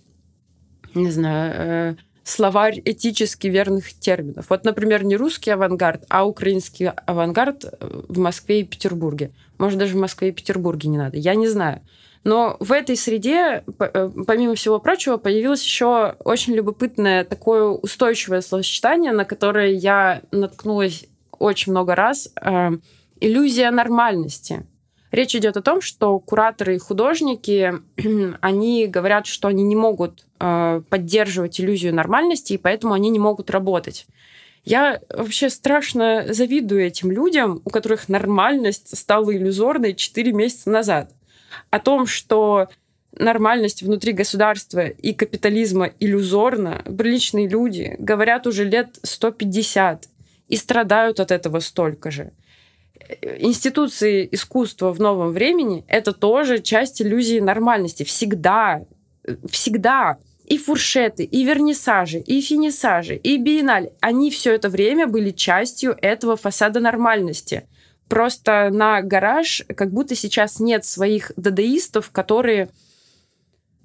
не 0.93 1.11
знаю, 1.11 1.53
э, 1.55 1.95
словарь 2.23 2.81
этически 2.85 3.47
верных 3.47 3.93
терминов. 3.93 4.47
Вот, 4.49 4.63
например, 4.63 5.03
не 5.03 5.15
русский 5.17 5.51
авангард, 5.51 6.05
а 6.09 6.25
украинский 6.25 6.87
авангард 6.87 7.65
в 7.79 8.17
Москве 8.19 8.61
и 8.61 8.63
Петербурге. 8.63 9.31
Может, 9.57 9.79
даже 9.79 9.95
в 9.95 9.99
Москве 9.99 10.29
и 10.29 10.31
Петербурге 10.31 10.89
не 10.89 10.97
надо. 10.97 11.17
Я 11.17 11.35
не 11.35 11.47
знаю. 11.47 11.81
Но 12.23 12.57
в 12.59 12.71
этой 12.71 12.97
среде, 12.97 13.63
э, 13.79 14.11
помимо 14.27 14.55
всего 14.55 14.79
прочего, 14.79 15.17
появилось 15.17 15.63
еще 15.63 16.15
очень 16.23 16.53
любопытное 16.53 17.23
такое 17.23 17.63
устойчивое 17.63 18.41
словосочетание, 18.41 19.13
на 19.13 19.25
которое 19.25 19.71
я 19.71 20.21
наткнулась 20.31 21.05
очень 21.37 21.71
много 21.71 21.95
раз. 21.95 22.29
Э, 22.41 22.71
иллюзия 23.21 23.71
нормальности. 23.71 24.65
Речь 25.11 25.35
идет 25.35 25.57
о 25.57 25.61
том, 25.61 25.81
что 25.81 26.19
кураторы 26.19 26.75
и 26.75 26.79
художники, 26.79 27.73
они 28.41 28.87
говорят, 28.87 29.25
что 29.25 29.47
они 29.47 29.63
не 29.63 29.75
могут 29.75 30.25
э, 30.39 30.81
поддерживать 30.89 31.59
иллюзию 31.59 31.95
нормальности, 31.95 32.53
и 32.53 32.57
поэтому 32.57 32.93
они 32.93 33.09
не 33.09 33.19
могут 33.19 33.49
работать. 33.49 34.05
Я 34.65 35.01
вообще 35.09 35.49
страшно 35.49 36.25
завидую 36.29 36.85
этим 36.85 37.11
людям, 37.11 37.61
у 37.65 37.69
которых 37.69 38.07
нормальность 38.07 38.95
стала 38.95 39.35
иллюзорной 39.35 39.95
4 39.95 40.31
месяца 40.31 40.69
назад. 40.69 41.11
О 41.71 41.79
том, 41.79 42.05
что 42.05 42.67
нормальность 43.17 43.81
внутри 43.81 44.13
государства 44.13 44.85
и 44.85 45.13
капитализма 45.13 45.91
иллюзорна, 45.99 46.83
приличные 46.85 47.47
люди 47.47 47.95
говорят 47.97 48.45
уже 48.45 48.63
лет 48.63 48.99
150 49.01 50.07
и 50.49 50.55
страдают 50.55 51.19
от 51.19 51.31
этого 51.31 51.59
столько 51.61 52.11
же 52.11 52.31
институции 53.39 54.27
искусства 54.31 54.91
в 54.91 54.99
новом 54.99 55.31
времени— 55.31 55.83
это 55.87 56.13
тоже 56.13 56.59
часть 56.59 57.01
иллюзии 57.01 57.39
нормальности. 57.39 58.03
Всегда, 58.03 58.81
всегда 59.49 60.17
и 60.45 60.57
фуршеты, 60.57 61.23
и 61.23 61.43
вернисажи, 61.43 62.19
и 62.19 62.41
финисажи, 62.41 63.15
и 63.15 63.37
биенналь, 63.37 63.91
они 64.01 64.31
все 64.31 64.55
это 64.55 64.69
время 64.69 65.07
были 65.07 65.31
частью 65.31 65.95
этого 66.01 66.35
фасада 66.35 66.79
нормальности. 66.79 67.67
Просто 68.07 68.69
на 68.71 69.01
гараж 69.01 69.63
как 69.75 69.91
будто 69.91 70.15
сейчас 70.15 70.59
нет 70.59 70.85
своих 70.85 71.31
дадаистов, 71.35 72.09
которые 72.09 72.69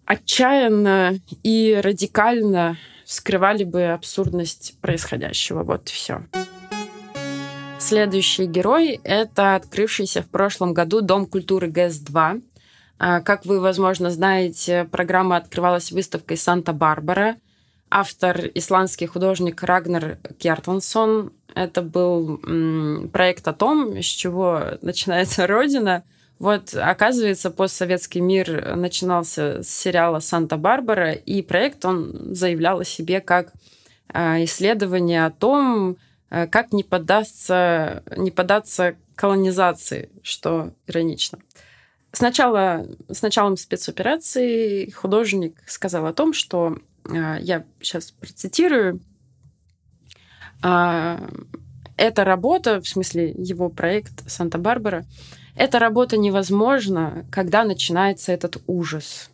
отчаянно 0.06 1.18
и 1.42 1.78
радикально 1.82 2.78
скрывали 3.04 3.64
бы 3.64 3.84
абсурдность 3.84 4.74
происходящего. 4.80 5.62
Вот 5.62 5.90
все. 5.90 6.22
Следующий 7.86 8.46
герой— 8.46 8.98
это 9.04 9.56
открывшийся 9.56 10.22
в 10.22 10.30
прошлом 10.30 10.72
году 10.72 11.02
Дом 11.02 11.26
культуры 11.26 11.68
ГЭС-2. 11.68 12.42
А, 12.98 13.20
как 13.20 13.44
вы, 13.44 13.60
возможно, 13.60 14.10
знаете, 14.10 14.88
программа 14.90 15.36
открывалась 15.36 15.92
выставкой 15.92 16.38
«Санта-Барбара». 16.38 17.36
Автор— 17.90 18.40
исландский 18.54 19.04
художник 19.04 19.62
Рагнар 19.62 20.16
Кертонсон. 20.38 21.34
Это 21.54 21.82
был 21.82 22.38
проект 23.12 23.46
о 23.48 23.52
том, 23.52 23.98
с 23.98 24.06
чего 24.06 24.62
начинается 24.80 25.46
Родина. 25.46 26.04
Вот, 26.38 26.74
оказывается, 26.74 27.50
постсоветский 27.50 28.22
мир 28.22 28.76
начинался 28.76 29.62
с 29.62 29.68
сериала 29.68 30.20
«Санта-Барбара», 30.20 31.12
и 31.12 31.42
проект 31.42 31.84
он 31.84 32.34
заявлял 32.34 32.80
о 32.80 32.84
себе 32.86 33.20
как 33.20 33.52
а, 34.08 34.42
исследование 34.42 35.26
о 35.26 35.30
том, 35.30 35.98
как 36.50 36.72
не 36.72 36.82
поддаться, 36.82 38.02
не 38.16 38.30
поддаться 38.30 38.96
колонизации, 39.14 40.10
что 40.22 40.72
иронично. 40.86 41.38
Сначала, 42.12 42.86
с 43.10 43.22
началом 43.22 43.56
спецоперации 43.56 44.90
художник 44.90 45.56
сказал 45.66 46.06
о 46.06 46.12
том, 46.12 46.32
что, 46.32 46.78
э, 47.08 47.38
я 47.40 47.64
сейчас 47.80 48.10
процитирую, 48.12 49.00
«А, 50.62 51.20
эта 51.96 52.24
работа, 52.24 52.80
в 52.80 52.88
смысле 52.88 53.30
его 53.36 53.68
проект 53.68 54.28
«Санта-Барбара», 54.30 55.04
эта 55.56 55.78
работа 55.78 56.16
невозможна, 56.16 57.26
когда 57.30 57.64
начинается 57.64 58.32
этот 58.32 58.62
ужас 58.66 59.30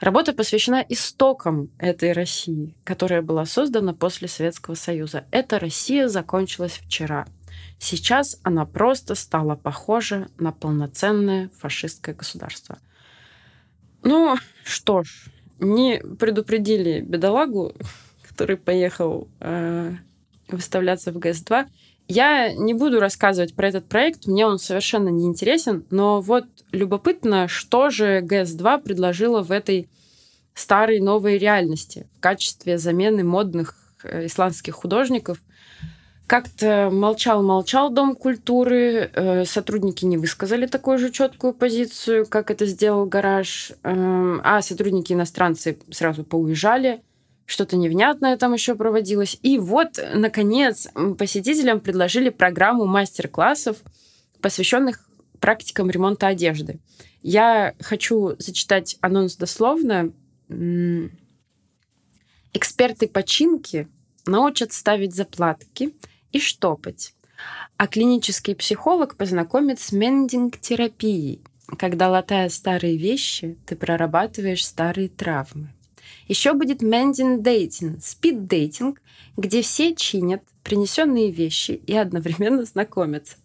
Работа 0.00 0.34
посвящена 0.34 0.84
истокам 0.88 1.70
этой 1.78 2.12
России, 2.12 2.76
которая 2.84 3.22
была 3.22 3.46
создана 3.46 3.94
после 3.94 4.28
Советского 4.28 4.74
Союза. 4.74 5.24
Эта 5.30 5.58
Россия 5.58 6.08
закончилась 6.08 6.72
вчера. 6.72 7.26
Сейчас 7.78 8.38
она 8.42 8.66
просто 8.66 9.14
стала 9.14 9.56
похожа 9.56 10.28
на 10.38 10.52
полноценное 10.52 11.50
фашистское 11.58 12.14
государство. 12.14 12.78
Ну 14.02 14.36
что 14.64 15.02
ж, 15.02 15.30
не 15.58 15.98
предупредили 16.18 17.00
бедолагу, 17.00 17.74
который 18.28 18.58
поехал 18.58 19.28
э, 19.40 19.94
выставляться 20.48 21.10
в 21.10 21.18
ГЭС-2. 21.18 21.68
Я 22.08 22.52
не 22.52 22.72
буду 22.72 23.00
рассказывать 23.00 23.54
про 23.54 23.68
этот 23.68 23.86
проект, 23.86 24.26
мне 24.26 24.46
он 24.46 24.58
совершенно 24.58 25.08
не 25.08 25.26
интересен, 25.26 25.84
но 25.90 26.20
вот 26.20 26.44
любопытно, 26.70 27.48
что 27.48 27.90
же 27.90 28.20
ГЭС-2 28.20 28.82
предложила 28.82 29.42
в 29.42 29.50
этой 29.50 29.88
старой 30.54 31.00
новой 31.00 31.38
реальности 31.38 32.06
в 32.16 32.20
качестве 32.20 32.78
замены 32.78 33.24
модных 33.24 33.74
э, 34.04 34.26
исландских 34.26 34.74
художников. 34.74 35.38
Как-то 36.26 36.90
молчал-молчал 36.92 37.90
Дом 37.90 38.16
культуры, 38.16 39.10
э, 39.12 39.44
сотрудники 39.44 40.04
не 40.04 40.16
высказали 40.16 40.66
такую 40.66 40.98
же 40.98 41.10
четкую 41.10 41.54
позицию, 41.54 42.26
как 42.26 42.50
это 42.50 42.66
сделал 42.66 43.06
гараж, 43.06 43.72
эм, 43.82 44.40
а 44.42 44.62
сотрудники 44.62 45.12
иностранцы 45.12 45.78
сразу 45.90 46.24
поуезжали, 46.24 47.02
что-то 47.46 47.76
невнятное 47.76 48.36
там 48.36 48.52
еще 48.52 48.74
проводилось. 48.74 49.38
И 49.42 49.58
вот, 49.58 49.98
наконец, 50.14 50.88
посетителям 51.16 51.80
предложили 51.80 52.28
программу 52.28 52.84
мастер-классов, 52.86 53.78
посвященных 54.40 55.08
практикам 55.40 55.88
ремонта 55.88 56.26
одежды. 56.26 56.80
Я 57.22 57.74
хочу 57.80 58.34
зачитать 58.38 58.96
анонс 59.00 59.36
дословно. 59.36 60.12
Эксперты 62.52 63.08
починки 63.08 63.88
научат 64.26 64.72
ставить 64.72 65.14
заплатки 65.14 65.94
и 66.32 66.40
штопать, 66.40 67.14
а 67.76 67.86
клинический 67.86 68.54
психолог 68.54 69.16
познакомит 69.16 69.78
с 69.80 69.92
мендинг-терапией, 69.92 71.42
когда, 71.78 72.08
латая 72.08 72.48
старые 72.48 72.96
вещи, 72.96 73.56
ты 73.66 73.76
прорабатываешь 73.76 74.64
старые 74.66 75.08
травмы. 75.08 75.72
Еще 76.26 76.54
будет 76.54 76.82
мендинг 76.82 77.42
дейтинг, 77.42 78.02
спид 78.02 78.46
дейтинг, 78.46 79.00
где 79.36 79.62
все 79.62 79.94
чинят 79.94 80.42
принесенные 80.62 81.30
вещи 81.30 81.72
и 81.72 81.96
одновременно 81.96 82.64
знакомятся. 82.64 83.36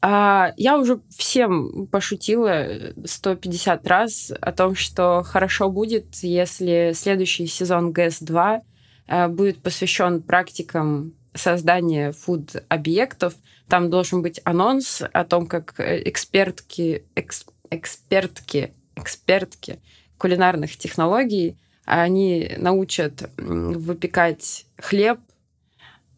А 0.00 0.52
я 0.56 0.78
уже 0.78 1.00
всем 1.10 1.88
пошутила 1.88 2.68
150 3.04 3.86
раз 3.88 4.32
о 4.40 4.52
том, 4.52 4.76
что 4.76 5.24
хорошо 5.24 5.70
будет, 5.70 6.14
если 6.22 6.92
следующий 6.94 7.48
сезон 7.48 7.92
ГЭС-2 7.92 8.60
э, 9.08 9.28
будет 9.28 9.60
посвящен 9.60 10.22
практикам 10.22 11.14
создания 11.34 12.12
фуд-объектов. 12.12 13.34
Там 13.68 13.90
должен 13.90 14.22
быть 14.22 14.40
анонс 14.44 15.02
о 15.12 15.24
том, 15.24 15.48
как 15.48 15.74
экспертки, 15.80 17.04
экс, 17.16 17.44
экспертки, 17.70 18.72
экспертки 18.94 19.80
кулинарных 20.16 20.76
технологий, 20.76 21.56
они 21.88 22.52
научат 22.58 23.30
выпекать 23.38 24.66
хлеб, 24.76 25.20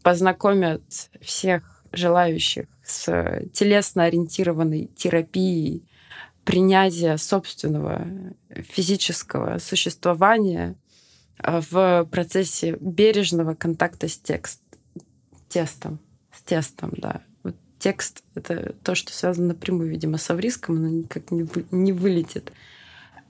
познакомят 0.03 0.83
всех 1.21 1.85
желающих 1.93 2.67
с 2.85 3.07
телесно-ориентированной 3.53 4.91
терапией 4.97 5.85
принятия 6.45 7.17
собственного 7.19 8.05
физического 8.49 9.59
существования 9.59 10.75
а, 11.39 11.61
в 11.61 12.09
процессе 12.11 12.77
бережного 12.81 13.55
контакта 13.55 14.09
с 14.09 14.19
текст, 14.19 14.61
тестом. 15.49 16.01
С 16.33 16.43
тестом, 16.43 16.93
да. 16.97 17.23
Вот 17.45 17.55
текст— 17.79 18.25
это 18.35 18.75
то, 18.83 18.97
что 18.97 19.13
связано 19.13 19.49
напрямую, 19.49 19.89
видимо, 19.89 20.19
с 20.19 20.29
авриском, 20.31 20.79
оно 20.79 20.89
никак 20.89 21.31
не, 21.31 21.45
вы, 21.45 21.65
не 21.71 21.93
вылетит. 21.93 22.51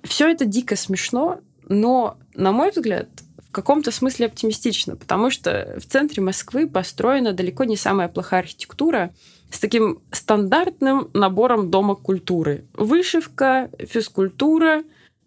Все 0.02 0.30
это 0.30 0.46
дико 0.46 0.76
смешно, 0.76 1.40
но, 1.70 2.18
на 2.34 2.50
мой 2.50 2.72
взгляд, 2.72 3.08
в 3.48 3.52
каком-то 3.52 3.92
смысле 3.92 4.26
оптимистично, 4.26 4.96
потому 4.96 5.30
что 5.30 5.76
в 5.78 5.86
центре 5.86 6.20
Москвы 6.20 6.68
построена 6.68 7.32
далеко 7.32 7.62
не 7.62 7.76
самая 7.76 8.08
плохая 8.08 8.40
архитектура 8.40 9.14
с 9.52 9.60
таким 9.60 10.02
стандартным 10.10 11.10
набором 11.14 11.70
дома 11.70 11.94
культуры. 11.94 12.64
Вышивка, 12.74 13.70
физкультура, 13.78 14.82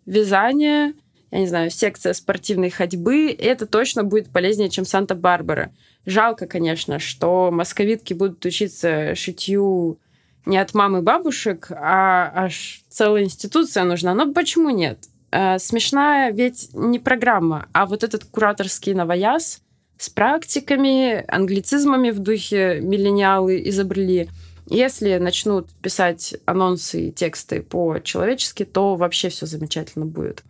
вязание, 0.06 0.94
я 1.32 1.40
не 1.40 1.48
знаю, 1.48 1.72
секция 1.72 2.12
спортивной 2.12 2.70
ходьбы. 2.70 3.32
Это 3.32 3.66
точно 3.66 4.04
будет 4.04 4.30
полезнее, 4.30 4.70
чем 4.70 4.84
Санта-Барбара. 4.84 5.72
Жалко, 6.06 6.46
конечно, 6.46 7.00
что 7.00 7.52
московитки 7.52 8.14
будут 8.14 8.44
учиться 8.46 9.16
шитью 9.16 9.98
не 10.46 10.58
от 10.58 10.74
мамы 10.74 11.02
бабушек, 11.02 11.72
а 11.72 12.30
аж 12.36 12.84
целая 12.90 13.24
институция 13.24 13.86
нужна. 13.86 14.14
Но 14.14 14.34
почему 14.34 14.70
нет? 14.72 15.08
Э, 15.34 15.58
смешная 15.58 16.32
ведь 16.32 16.70
не 16.74 17.00
программа, 17.00 17.68
а 17.74 17.88
вот 17.88 18.04
этот 18.04 18.24
кураторский 18.24 18.94
новояз 18.94 19.64
с 19.98 20.08
практиками, 20.08 21.26
англицизмами 21.28 22.12
в 22.12 22.20
духе 22.20 22.80
миллениалы 22.82 23.68
изобрели. 23.68 24.30
Если 24.68 25.18
начнут 25.18 25.72
писать 25.82 26.36
анонсы 26.46 27.08
и 27.08 27.12
тексты 27.12 27.64
по-человечески, 27.64 28.64
то 28.64 28.96
вообще 28.96 29.30
все 29.30 29.48
замечательно 29.48 30.06
будет. 30.06 30.44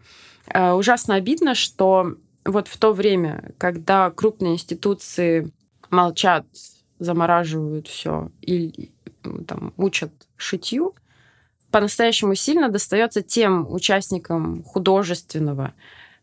Э, 0.47 0.73
ужасно 0.73 1.15
обидно, 1.15 1.55
что 1.55 2.15
вот 2.43 2.67
в 2.67 2.77
то 2.77 2.91
время, 2.91 3.53
когда 3.57 4.11
крупные 4.11 4.55
институции 4.55 5.49
молчат, 5.89 6.45
замораживают 6.99 7.87
все 7.87 8.31
и 8.41 8.91
там, 9.47 9.73
учат 9.77 10.11
шитью, 10.35 10.93
по-настоящему 11.73 12.35
сильно 12.35 12.69
достается 12.69 13.23
тем 13.23 13.65
участникам 13.73 14.63
художественного, 14.63 15.73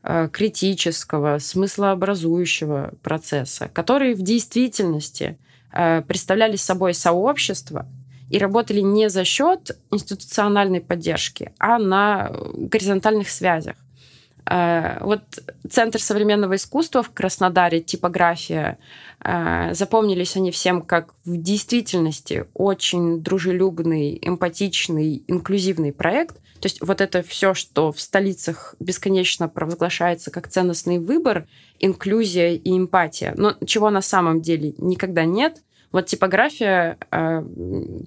э, 0.05 0.29
критического, 0.33 1.39
смыслообразующего 1.41 2.95
процесса, 3.03 3.69
которые 3.73 4.15
в 4.15 4.23
действительности 4.23 5.39
э, 5.73 6.03
представляли 6.03 6.55
собой 6.55 6.95
сообщество 6.95 7.89
и 8.31 8.39
работали 8.39 8.81
не 8.81 9.11
за 9.11 9.25
счет 9.25 9.77
институциональной 9.91 10.81
поддержки, 10.81 11.53
а 11.59 11.79
на 11.79 12.31
горизонтальных 12.55 13.29
связях. 13.29 13.75
Э, 14.51 14.99
вот 15.01 15.23
Центр 15.71 16.01
современного 16.01 16.57
искусства 16.57 17.03
в 17.03 17.11
Краснодаре, 17.11 17.81
типография, 17.81 18.79
э, 19.25 19.73
запомнились 19.75 20.37
они 20.37 20.51
всем 20.51 20.83
как 20.83 21.15
в 21.25 21.37
действительности 21.37 22.47
очень 22.55 23.23
дружелюбный, 23.23 24.19
эмпатичный, 24.21 25.23
инклюзивный 25.29 25.93
проект. 25.93 26.37
То 26.61 26.67
есть 26.67 26.81
вот 26.81 27.01
это 27.01 27.23
все, 27.23 27.55
что 27.55 27.93
в 27.93 28.01
столицах 28.01 28.75
бесконечно 28.81 29.49
провозглашается 29.49 30.31
как 30.31 30.49
ценностный 30.49 30.99
выбор, 30.99 31.47
инклюзия 31.79 32.51
и 32.51 32.77
эмпатия, 32.77 33.33
но 33.37 33.55
чего 33.65 33.89
на 33.91 34.03
самом 34.03 34.43
деле 34.43 34.75
никогда 34.79 35.25
нет– 35.25 35.63
вот 35.93 36.07
типография 36.07 36.99
э, 37.11 37.43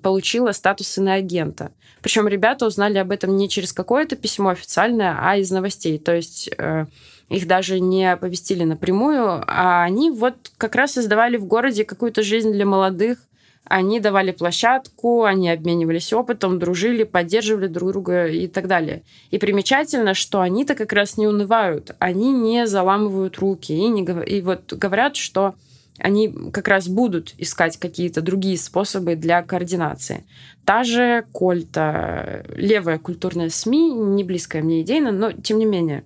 получила 0.02 0.52
статус 0.54 0.98
иноагента. 0.98 1.72
Причем 2.02 2.28
ребята 2.28 2.66
узнали 2.66 2.98
об 2.98 3.12
этом 3.12 3.36
не 3.36 3.50
через 3.50 3.74
какое-то 3.74 4.16
письмо 4.16 4.50
официальное, 4.50 5.18
а 5.20 5.38
из 5.38 5.52
новостей. 5.52 6.00
То 6.00 6.16
есть 6.16 6.50
э, 6.58 6.86
их 7.30 7.48
даже 7.48 7.80
не 7.80 8.12
оповестили 8.12 8.64
напрямую, 8.64 9.44
а 9.48 9.84
они 9.84 10.12
вот 10.12 10.52
как 10.58 10.76
раз 10.76 10.94
создавали 10.94 11.38
в 11.38 11.46
городе 11.46 11.84
какую-то 11.84 12.24
жизнь 12.24 12.52
для 12.52 12.66
молодых. 12.66 13.20
Они 13.66 14.02
давали 14.02 14.32
площадку, 14.32 15.24
они 15.24 15.50
обменивались 15.50 16.12
опытом, 16.12 16.60
дружили, 16.60 17.04
поддерживали 17.04 17.68
друг 17.68 17.92
друга 17.92 18.28
и 18.28 18.48
так 18.48 18.68
далее. 18.68 19.04
И 19.32 19.38
примечательно, 19.38 20.14
что 20.14 20.42
они-то 20.42 20.76
как 20.76 20.92
раз 20.92 21.18
не 21.18 21.28
унывают, 21.28 21.96
они 22.00 22.34
не 22.34 22.68
заламывают 22.68 23.38
руки 23.38 23.72
и, 23.72 23.88
не, 23.88 24.04
и 24.26 24.42
вот 24.42 24.74
говорят, 24.74 25.16
что 25.16 25.56
они 26.00 26.34
как 26.52 26.68
раз 26.68 26.88
будут 26.88 27.34
искать 27.38 27.78
какие-то 27.78 28.22
другие 28.22 28.58
способы 28.58 29.16
для 29.16 29.44
координации. 29.44 30.26
Та 30.66 30.84
же 30.84 31.26
Кольта, 31.32 32.44
левая 32.56 32.98
культурная 32.98 33.50
СМИ, 33.50 33.92
не 33.92 34.24
близкая 34.24 34.64
мне 34.64 34.82
идейно, 34.82 35.12
но 35.12 35.32
тем 35.32 35.60
не 35.60 35.66
менее, 35.66 36.06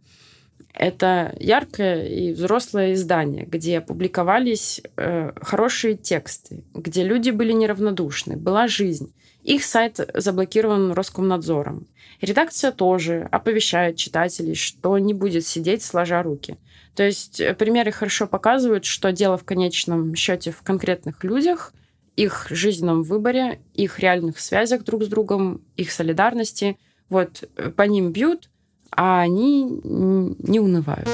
это 0.73 1.35
яркое 1.39 2.05
и 2.07 2.33
взрослое 2.33 2.93
издание, 2.93 3.45
где 3.45 3.81
публиковались 3.81 4.81
э, 4.95 5.31
хорошие 5.41 5.95
тексты, 5.95 6.63
где 6.73 7.03
люди 7.03 7.31
были 7.31 7.51
неравнодушны, 7.51 8.37
была 8.37 8.67
жизнь. 8.67 9.11
Их 9.43 9.63
сайт 9.63 9.99
заблокирован 10.13 10.91
Роскомнадзором. 10.91 11.87
Редакция 12.21 12.71
тоже 12.71 13.27
оповещает 13.31 13.95
читателей, 13.95 14.55
что 14.55 14.97
не 14.97 15.13
будет 15.13 15.47
сидеть 15.47 15.83
сложа 15.83 16.21
руки. 16.21 16.57
То 16.97 17.03
есть 17.03 17.39
э, 17.39 17.53
примеры 17.53 17.91
хорошо 17.91 18.25
показывают, 18.25 18.83
что 18.83 19.11
дело 19.11 19.37
в 19.37 19.43
конечном 19.43 20.15
счете 20.15 20.49
в 20.51 20.63
конкретных 20.63 21.23
людях, 21.23 21.71
их 22.15 22.47
жизненном 22.49 23.03
выборе, 23.03 23.59
их 23.75 23.99
реальных 23.99 24.39
связях 24.39 24.83
друг 24.83 25.03
с 25.03 25.07
другом, 25.07 25.61
их 25.75 25.91
солидарности. 25.91 26.75
Вот 27.07 27.47
э, 27.55 27.69
по 27.69 27.83
ним 27.83 28.11
бьют, 28.11 28.49
а 28.89 29.21
они 29.21 29.63
не 29.63 30.59
унывают. 30.59 31.07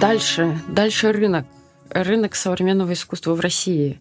Дальше, 0.00 0.60
дальше 0.68 1.10
рынок. 1.10 1.46
Рынок 1.90 2.36
современного 2.36 2.92
искусства 2.92 3.34
в 3.34 3.40
России. 3.40 4.00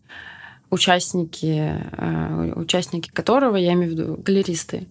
Участники, 0.69 1.81
э, 1.91 2.53
участники 2.55 3.09
которого, 3.09 3.55
я 3.55 3.73
имею 3.73 3.89
в 3.89 3.93
виду 3.93 4.15
галеристы, 4.23 4.85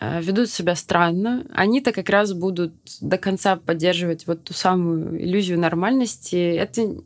ведут 0.00 0.50
себя 0.50 0.74
странно, 0.74 1.44
они-то 1.52 1.92
как 1.92 2.08
раз 2.08 2.32
будут 2.32 2.74
до 3.00 3.18
конца 3.18 3.56
поддерживать 3.56 4.26
вот 4.26 4.44
ту 4.44 4.54
самую 4.54 5.22
иллюзию 5.22 5.58
нормальности. 5.58 6.36
Это 6.36 6.96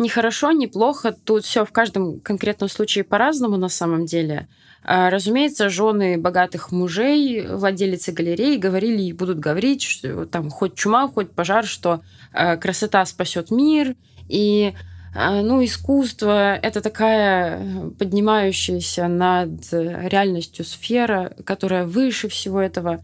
не 0.00 0.08
хорошо, 0.08 0.52
не 0.52 0.66
плохо. 0.66 1.12
Тут 1.12 1.44
все 1.44 1.64
в 1.64 1.72
каждом 1.72 2.20
конкретном 2.20 2.68
случае 2.68 3.04
по-разному 3.04 3.56
на 3.56 3.68
самом 3.68 4.06
деле. 4.06 4.48
А, 4.82 5.10
разумеется, 5.10 5.68
жены 5.68 6.18
богатых 6.18 6.72
мужей, 6.72 7.46
владелицы 7.46 8.12
галереи 8.12 8.56
говорили 8.56 9.02
и 9.02 9.12
будут 9.12 9.38
говорить, 9.38 9.82
что 9.82 10.24
там 10.24 10.48
хоть 10.48 10.74
чума, 10.74 11.06
хоть 11.06 11.32
пожар, 11.32 11.66
что 11.66 12.00
э, 12.32 12.56
красота 12.56 13.04
спасет 13.04 13.50
мир. 13.50 13.94
И 14.26 14.72
ну, 15.14 15.64
искусство— 15.64 16.54
это 16.62 16.80
такая 16.80 17.90
поднимающаяся 17.98 19.08
над 19.08 19.72
реальностью 19.72 20.64
сфера, 20.64 21.32
которая 21.44 21.84
выше 21.84 22.28
всего 22.28 22.60
этого. 22.60 23.02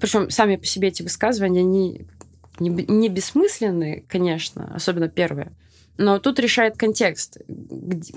Причем 0.00 0.30
сами 0.30 0.56
по 0.56 0.64
себе 0.64 0.88
эти 0.88 1.02
высказывания, 1.02 1.60
они 1.60 2.06
не, 2.58 2.68
не 2.68 3.08
бессмысленные, 3.08 4.04
конечно, 4.08 4.72
особенно 4.74 5.08
первые. 5.08 5.52
Но 5.98 6.18
тут 6.18 6.38
решает 6.38 6.76
контекст, 6.76 7.38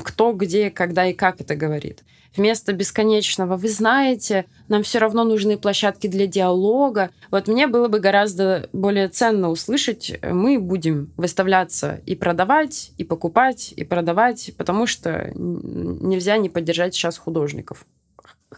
кто, 0.03 0.33
где, 0.33 0.69
когда 0.69 1.05
и 1.07 1.13
как 1.13 1.41
это 1.41 1.55
говорит. 1.55 2.03
Вместо 2.35 2.73
бесконечного 2.73 3.55
«вы 3.55 3.69
знаете, 3.69 4.45
нам 4.67 4.83
все 4.83 4.99
равно 4.99 5.23
нужны 5.23 5.57
площадки 5.57 6.07
для 6.07 6.27
диалога». 6.27 7.09
Вот 7.31 7.47
мне 7.47 7.67
было 7.67 7.87
бы 7.87 7.99
гораздо 7.99 8.69
более 8.73 9.07
ценно 9.07 9.49
услышать 9.49 10.19
«мы 10.21 10.59
будем 10.59 11.11
выставляться 11.15 12.01
и 12.05 12.15
продавать, 12.15 12.91
и 12.97 13.03
покупать, 13.03 13.73
и 13.75 13.85
продавать, 13.85 14.51
потому 14.57 14.85
что 14.85 15.31
нельзя 15.33 16.37
не 16.37 16.49
поддержать 16.49 16.93
сейчас 16.93 17.17
художников». 17.17 17.85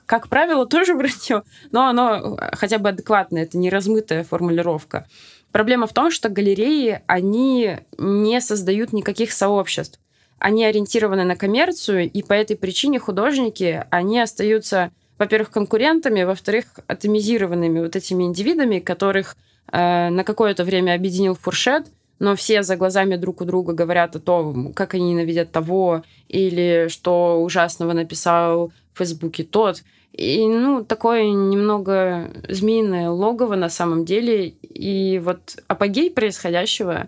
Как 0.05 0.27
правило, 0.27 0.65
тоже 0.65 0.93
вранье, 0.95 1.43
но 1.71 1.87
оно 1.87 2.37
хотя 2.53 2.77
бы 2.77 2.89
адекватное, 2.89 3.43
это 3.43 3.57
не 3.57 3.69
размытая 3.69 4.23
формулировка. 4.23 5.07
Проблема 5.57 5.87
в 5.87 5.91
том, 5.91 6.11
что 6.11 6.29
галереи, 6.29 7.01
они 7.07 7.77
не 7.97 8.41
создают 8.41 8.93
никаких 8.93 9.31
сообществ. 9.31 9.99
Они 10.37 10.63
ориентированы 10.63 11.23
на 11.23 11.35
коммерцию, 11.35 12.11
и 12.11 12.21
по 12.21 12.33
этой 12.33 12.55
причине 12.55 12.99
художники, 12.99 13.83
они 13.89 14.19
остаются, 14.19 14.91
во-первых, 15.17 15.49
конкурентами, 15.49 16.21
во-вторых, 16.21 16.65
атомизированными 16.85 17.79
вот 17.79 17.95
этими 17.95 18.25
индивидами, 18.25 18.77
которых 18.77 19.35
э, 19.71 20.09
на 20.09 20.23
какое-то 20.23 20.63
время 20.63 20.93
объединил 20.93 21.33
фуршет, 21.33 21.87
но 22.19 22.35
все 22.35 22.61
за 22.61 22.75
глазами 22.75 23.15
друг 23.15 23.41
у 23.41 23.45
друга 23.45 23.73
говорят 23.73 24.15
о 24.15 24.19
том, 24.19 24.73
как 24.73 24.93
они 24.93 25.13
ненавидят 25.13 25.51
того, 25.51 26.03
или 26.27 26.85
что 26.87 27.41
ужасного 27.41 27.93
написал 27.93 28.71
в 28.93 28.99
Фейсбуке 28.99 29.43
тот. 29.43 29.81
И, 30.13 30.47
ну, 30.47 30.83
такое 30.83 31.25
немного 31.25 32.31
змеиное 32.49 33.09
логово 33.09 33.55
на 33.55 33.69
самом 33.69 34.03
деле. 34.03 34.47
И 34.47 35.19
вот 35.19 35.57
апогей 35.67 36.09
происходящего 36.09 37.07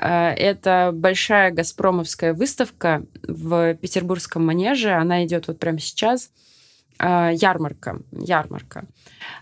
э, 0.00 0.06
это 0.06 0.92
большая 0.94 1.50
газпромовская 1.50 2.32
выставка 2.32 3.02
в 3.26 3.74
Петербургском 3.74 4.46
манеже. 4.46 4.90
Она 4.90 5.24
идет 5.24 5.48
вот 5.48 5.58
прямо 5.58 5.80
сейчас. 5.80 6.30
Э, 7.00 7.30
ярмарка. 7.34 8.00
Ярмарка. 8.12 8.84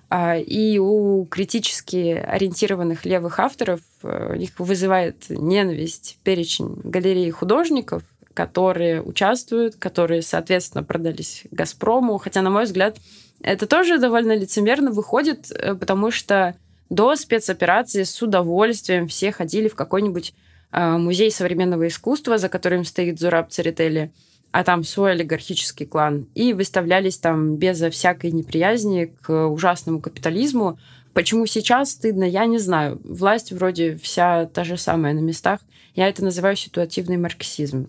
Э, 0.09 0.41
и 0.41 0.79
у 0.79 1.27
критически 1.27 2.15
ориентированных 2.15 3.05
левых 3.05 3.39
авторов 3.39 3.81
их 4.03 4.59
вызывает 4.59 5.29
ненависть 5.29 6.19
перечень 6.23 6.81
галереи 6.85 7.31
художников, 7.31 8.03
которые 8.39 9.03
участвуют, 9.03 9.75
которые, 9.75 10.23
соответственно, 10.23 10.85
продались 10.85 11.43
«Газпрому». 11.51 12.19
Хотя, 12.19 12.41
на 12.41 12.51
мой 12.51 12.67
взгляд, 12.67 12.97
это 13.43 13.67
тоже 13.67 13.99
довольно 13.99 14.37
лицемерно 14.37 14.93
выходит, 14.93 15.51
э, 15.51 15.75
потому 15.75 16.13
что 16.13 16.55
до 16.89 17.17
спецоперации 17.17 18.05
с 18.05 18.23
удовольствием 18.23 19.09
все 19.09 19.33
ходили 19.33 19.67
в 19.67 19.75
какой-нибудь 19.75 20.35
э, 20.71 20.99
музей 20.99 21.33
современного 21.33 21.89
искусства, 21.89 22.39
за 22.39 22.49
которым 22.49 22.85
стоит 22.85 23.19
Зураб 23.19 23.51
Церетели, 23.51 24.13
а 24.53 24.63
там 24.63 24.85
свой 24.85 25.11
олигархический 25.11 25.87
клан, 25.87 26.29
и 26.37 26.53
выставлялись 26.53 27.19
там 27.19 27.57
безо 27.57 27.91
всякой 27.91 28.31
неприязни 28.31 29.13
к 29.21 29.49
ужасному 29.49 30.01
капитализму. 30.01 30.79
Почему 31.13 31.47
сейчас 31.47 31.91
стыдно, 31.91 32.23
я 32.23 32.47
не 32.47 32.59
знаю. 32.59 33.01
Власть 33.03 33.51
вроде 33.51 33.97
вся 33.97 34.47
та 34.47 34.63
же 34.63 34.77
самая 34.77 35.13
на 35.13 35.23
местах. 35.23 35.59
Я 35.97 36.09
это 36.09 36.23
называю 36.23 36.55
ситуативный 36.55 37.17
марксизм. 37.17 37.89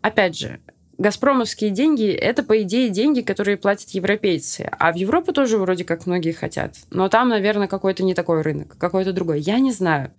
Опять 0.00 0.38
же, 0.38 0.60
Газпромовские 0.98 1.70
деньги– 1.70 2.06
это, 2.10 2.42
по 2.42 2.60
идее, 2.60 2.88
деньги, 2.88 3.20
которые 3.20 3.56
платят 3.56 3.90
европейцы. 3.90 4.68
А 4.78 4.92
в 4.92 4.96
Европу 4.96 5.32
тоже 5.32 5.56
вроде 5.56 5.84
как 5.84 6.06
многие 6.06 6.32
хотят. 6.32 6.74
Но 6.90 7.08
там, 7.08 7.28
наверное, 7.28 7.68
какой-то 7.68 8.02
не 8.02 8.14
такой 8.14 8.42
рынок, 8.42 8.76
какой-то 8.76 9.12
другой. 9.12 9.40
Я 9.40 9.60
не 9.60 9.70
знаю. 9.70 10.10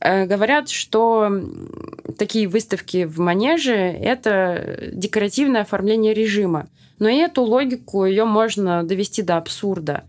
Э, 0.00 0.26
говорят, 0.26 0.68
что 0.70 1.30
такие 2.18 2.48
выставки 2.48 3.04
в 3.04 3.20
манеже– 3.20 3.74
это 3.76 4.90
декоративное 4.92 5.60
оформление 5.60 6.14
режима. 6.14 6.66
Но 6.98 7.08
и 7.08 7.18
эту 7.18 7.42
логику 7.42 8.04
ее 8.04 8.24
можно 8.24 8.82
довести 8.82 9.22
до 9.22 9.36
абсурда. 9.36 10.02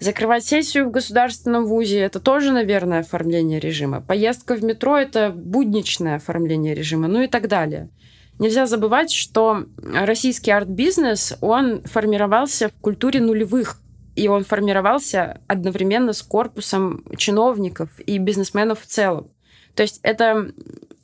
Закрывать 0.00 0.46
сессию 0.46 0.88
в 0.88 0.90
государственном 0.90 1.66
вузе– 1.66 1.98
это 2.00 2.18
тоже, 2.18 2.50
наверное, 2.50 3.00
оформление 3.00 3.60
режима. 3.60 4.00
Поездка 4.00 4.54
в 4.54 4.64
метро– 4.64 4.96
это 4.98 5.30
будничное 5.36 6.16
оформление 6.16 6.74
режима, 6.74 7.08
ну 7.08 7.20
и 7.20 7.26
так 7.26 7.46
далее– 7.46 7.90
Нельзя 8.38 8.66
забывать, 8.66 9.10
что 9.10 9.64
российский 9.82 10.50
арт-бизнес, 10.50 11.38
он 11.40 11.82
формировался 11.84 12.68
в 12.68 12.74
культуре 12.80 13.20
нулевых, 13.20 13.80
и 14.14 14.28
он 14.28 14.44
формировался 14.44 15.40
одновременно 15.46 16.12
с 16.12 16.22
корпусом 16.22 17.04
чиновников 17.16 17.90
и 18.00 18.18
бизнесменов 18.18 18.82
в 18.82 18.86
целом. 18.86 19.30
То 19.74 19.82
есть 19.82 20.00
это 20.02 20.52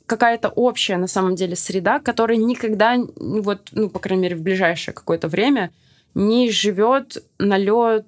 какая-то 0.05 0.49
общая, 0.49 0.97
на 0.97 1.07
самом 1.07 1.35
деле, 1.35 1.55
среда, 1.55 1.99
которая 1.99 2.37
никогда, 2.37 2.97
вот, 3.15 3.69
ну, 3.71 3.89
по 3.89 3.99
крайней 3.99 4.23
мере, 4.23 4.35
в 4.35 4.41
ближайшее 4.41 4.93
какое-то 4.93 5.27
время 5.27 5.71
не 6.13 6.51
живет 6.51 7.23
налет 7.39 8.05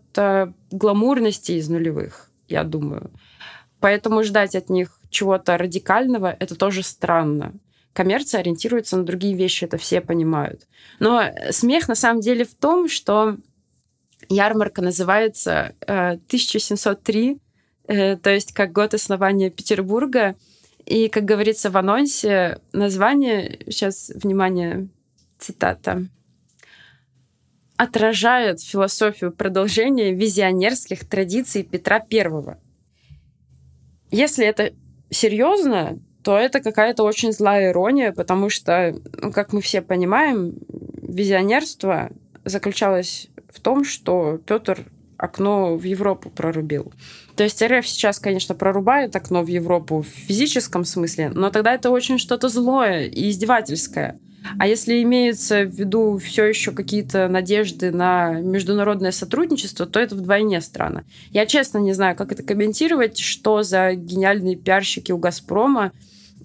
гламурности 0.71 1.53
из 1.53 1.67
нулевых, 1.69 2.29
я 2.47 2.63
думаю. 2.63 3.09
Поэтому 3.79 4.23
ждать 4.23 4.55
от 4.55 4.69
них 4.69 4.99
чего-то 5.09 5.57
радикального 5.57 6.35
это 6.39 6.55
тоже 6.55 6.83
странно 6.83 7.53
коммерция 7.95 8.41
ориентируется 8.41 8.97
на 8.97 9.03
другие 9.03 9.35
вещи, 9.35 9.63
это 9.63 9.77
все 9.77 10.01
понимают. 10.01 10.67
Но 10.99 11.23
смех 11.51 11.87
на 11.87 11.95
самом 11.95 12.19
деле 12.19 12.43
в 12.43 12.53
том, 12.53 12.89
что 12.89 13.37
ярмарка 14.27 14.81
называется 14.81 15.73
э, 15.87 16.11
1703, 16.27 17.39
э, 17.87 18.17
то 18.17 18.29
есть 18.29 18.53
как 18.53 18.73
год 18.73 18.93
основания 18.93 19.49
Петербурга. 19.49 20.35
И, 20.85 21.07
как 21.07 21.23
говорится 21.23 21.71
в 21.71 21.77
анонсе, 21.77 22.59
название, 22.73 23.59
сейчас, 23.67 24.11
внимание, 24.13 24.89
цитата, 25.39 26.05
отражает 27.77 28.61
философию 28.61 29.31
продолжения 29.31 30.13
визионерских 30.13 31.07
традиций 31.07 31.63
Петра 31.63 31.99
Первого. 31.99 32.59
Если 34.11 34.45
это 34.45 34.73
серьезно, 35.09 35.99
то 36.25 36.35
это 36.35 36.59
какая-то 36.59 37.03
очень 37.03 37.31
злая 37.31 37.69
ирония, 37.69 38.11
потому 38.11 38.49
что, 38.49 38.95
ну, 39.21 39.31
как 39.31 39.53
мы 39.53 39.61
все 39.61 39.83
понимаем, 39.83 40.55
визионерство 41.03 42.09
заключалось 42.43 43.27
в 43.47 43.61
том, 43.61 43.85
что 43.85 44.39
Петр 44.47 44.87
окно 45.17 45.75
в 45.75 45.83
Европу 45.83 46.31
прорубил. 46.31 46.91
То 47.35 47.43
есть 47.43 47.61
РФ 47.61 47.87
сейчас, 47.87 48.17
конечно, 48.17 48.55
прорубает 48.55 49.15
окно 49.15 49.43
в 49.43 49.47
Европу 49.47 50.01
в 50.01 50.07
физическом 50.07 50.83
смысле, 50.83 51.29
но 51.29 51.51
тогда 51.51 51.75
это 51.75 51.91
очень 51.91 52.17
что-то 52.17 52.49
злое 52.49 53.05
и 53.05 53.29
издевательское. 53.29 54.17
А 54.57 54.67
если 54.67 55.03
имеются 55.03 55.63
в 55.63 55.71
виду 55.75 56.17
все 56.17 56.45
еще 56.45 56.71
какие-то 56.71 57.27
надежды 57.27 57.91
на 57.91 58.39
международное 58.41 59.11
сотрудничество, 59.11 59.85
то 59.85 59.99
это 59.99 60.15
вдвойне 60.15 60.59
странно. 60.61 61.03
Я 61.29 61.45
честно 61.45 61.77
не 61.77 61.93
знаю, 61.93 62.15
как 62.15 62.31
это 62.31 62.41
комментировать, 62.41 63.19
что 63.19 63.61
за 63.61 63.93
гениальные 63.93 64.55
пиарщики 64.55 65.11
у 65.11 65.19
«Газпрома», 65.19 65.91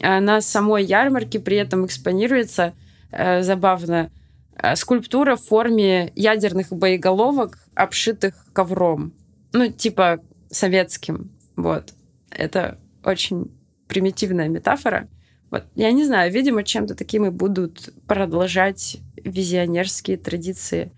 на 0.00 0.40
самой 0.40 0.84
ярмарке 0.84 1.40
при 1.40 1.56
этом 1.56 1.86
экспонируется 1.86 2.74
э, 3.10 3.42
забавно 3.42 4.10
э, 4.56 4.76
скульптура 4.76 5.36
в 5.36 5.44
форме 5.44 6.12
ядерных 6.16 6.70
боеголовок, 6.70 7.58
обшитых 7.74 8.34
ковром. 8.52 9.12
Ну, 9.52 9.70
типа 9.70 10.20
советским. 10.50 11.30
Вот. 11.56 11.92
Это 12.30 12.78
очень 13.04 13.50
примитивная 13.88 14.48
метафора. 14.48 15.08
Вот. 15.50 15.64
Я 15.74 15.90
не 15.92 16.04
знаю, 16.04 16.32
видимо, 16.32 16.62
чем-то 16.62 16.94
таким 16.94 17.26
и 17.26 17.30
будут 17.30 17.90
продолжать 18.06 18.98
визионерские 19.16 20.16
традиции 20.16 20.92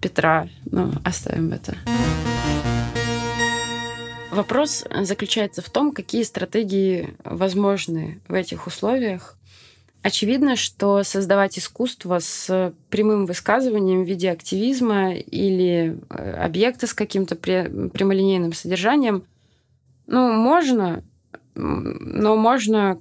Петра. 0.00 0.48
Ну, 0.66 0.92
оставим 1.04 1.52
это. 1.52 1.76
Вопрос 4.34 4.84
заключается 5.02 5.62
в 5.62 5.70
том, 5.70 5.92
какие 5.92 6.24
стратегии 6.24 7.14
возможны 7.22 8.20
в 8.26 8.34
этих 8.34 8.66
условиях. 8.66 9.36
Очевидно, 10.02 10.56
что 10.56 11.04
создавать 11.04 11.56
искусство 11.56 12.18
с 12.18 12.74
прямым 12.90 13.26
высказыванием 13.26 14.02
в 14.02 14.08
виде 14.08 14.30
активизма 14.30 15.14
или 15.14 15.98
э, 16.10 16.32
объекта 16.32 16.88
с 16.88 16.94
каким-то 16.94 17.36
прямолинейным 17.36 18.52
содержанием, 18.52 19.22
ну, 20.08 20.32
можно, 20.32 21.04
но 21.54 22.36
можно 22.36 23.00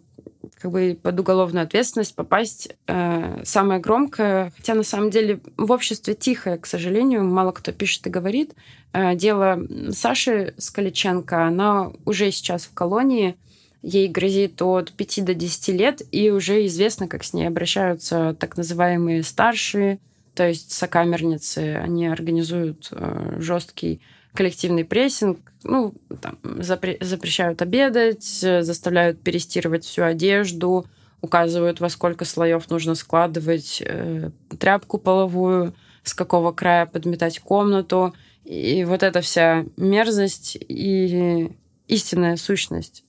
как 0.63 0.71
бы 0.71 0.97
под 0.99 1.19
уголовную 1.19 1.63
ответственность 1.63 2.15
попасть 2.15 2.69
э, 2.87 3.41
самое 3.43 3.81
громкое, 3.81 4.53
хотя 4.55 4.75
на 4.75 4.83
самом 4.83 5.09
деле 5.09 5.41
в 5.57 5.69
обществе 5.71 6.13
тихое, 6.13 6.57
к 6.57 6.65
сожалению, 6.65 7.25
мало 7.25 7.51
кто 7.51 7.73
пишет 7.73 8.07
и 8.07 8.09
говорит. 8.09 8.53
Э, 8.93 9.13
дело 9.13 9.59
Саши 9.91 10.53
Скаличенко, 10.57 11.45
она 11.45 11.91
уже 12.05 12.31
сейчас 12.31 12.63
в 12.63 12.73
колонии, 12.73 13.35
ей 13.81 14.07
грозит 14.07 14.61
от 14.61 14.93
5 14.93 15.25
до 15.25 15.33
10 15.33 15.67
лет, 15.75 16.01
и 16.13 16.31
уже 16.31 16.65
известно, 16.67 17.09
как 17.09 17.25
с 17.25 17.33
ней 17.33 17.45
обращаются 17.45 18.33
так 18.39 18.55
называемые 18.55 19.23
старшие, 19.23 19.99
то 20.33 20.47
есть 20.47 20.71
сокамерницы. 20.71 21.75
Они 21.75 22.07
организуют 22.07 22.87
э, 22.91 23.35
жесткий 23.39 23.99
коллективный 24.33 24.85
прессинг, 24.85 25.39
ну, 25.63 25.93
там, 26.21 26.37
запре- 26.43 27.03
запрещают 27.03 27.61
обедать, 27.61 28.23
заставляют 28.23 29.21
перестирывать 29.21 29.85
всю 29.85 30.03
одежду, 30.03 30.85
указывают, 31.21 31.79
во 31.79 31.89
сколько 31.89 32.25
слоев 32.25 32.69
нужно 32.69 32.95
складывать 32.95 33.81
э, 33.85 34.31
тряпку 34.59 34.97
половую, 34.97 35.73
с 36.03 36.13
какого 36.13 36.51
края 36.51 36.85
подметать 36.85 37.39
комнату. 37.39 38.13
И 38.43 38.83
вот 38.83 39.03
эта 39.03 39.21
вся 39.21 39.65
мерзость 39.77 40.57
и 40.59 41.49
истинная 41.87 42.35
сущность 42.35 43.05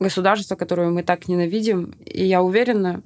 государства, 0.00 0.56
которую 0.56 0.92
мы 0.92 1.02
так 1.02 1.28
ненавидим. 1.28 1.94
И 2.04 2.24
я 2.24 2.42
уверена, 2.42 3.02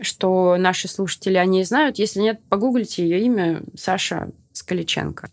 что 0.00 0.56
наши 0.56 0.88
слушатели 0.88 1.36
о 1.36 1.44
ней 1.44 1.64
знают. 1.64 1.98
Если 1.98 2.20
нет, 2.20 2.40
погуглите 2.48 3.02
ее 3.02 3.20
имя 3.24 3.62
Саша 3.76 4.30
Скаличенко. 4.52 5.28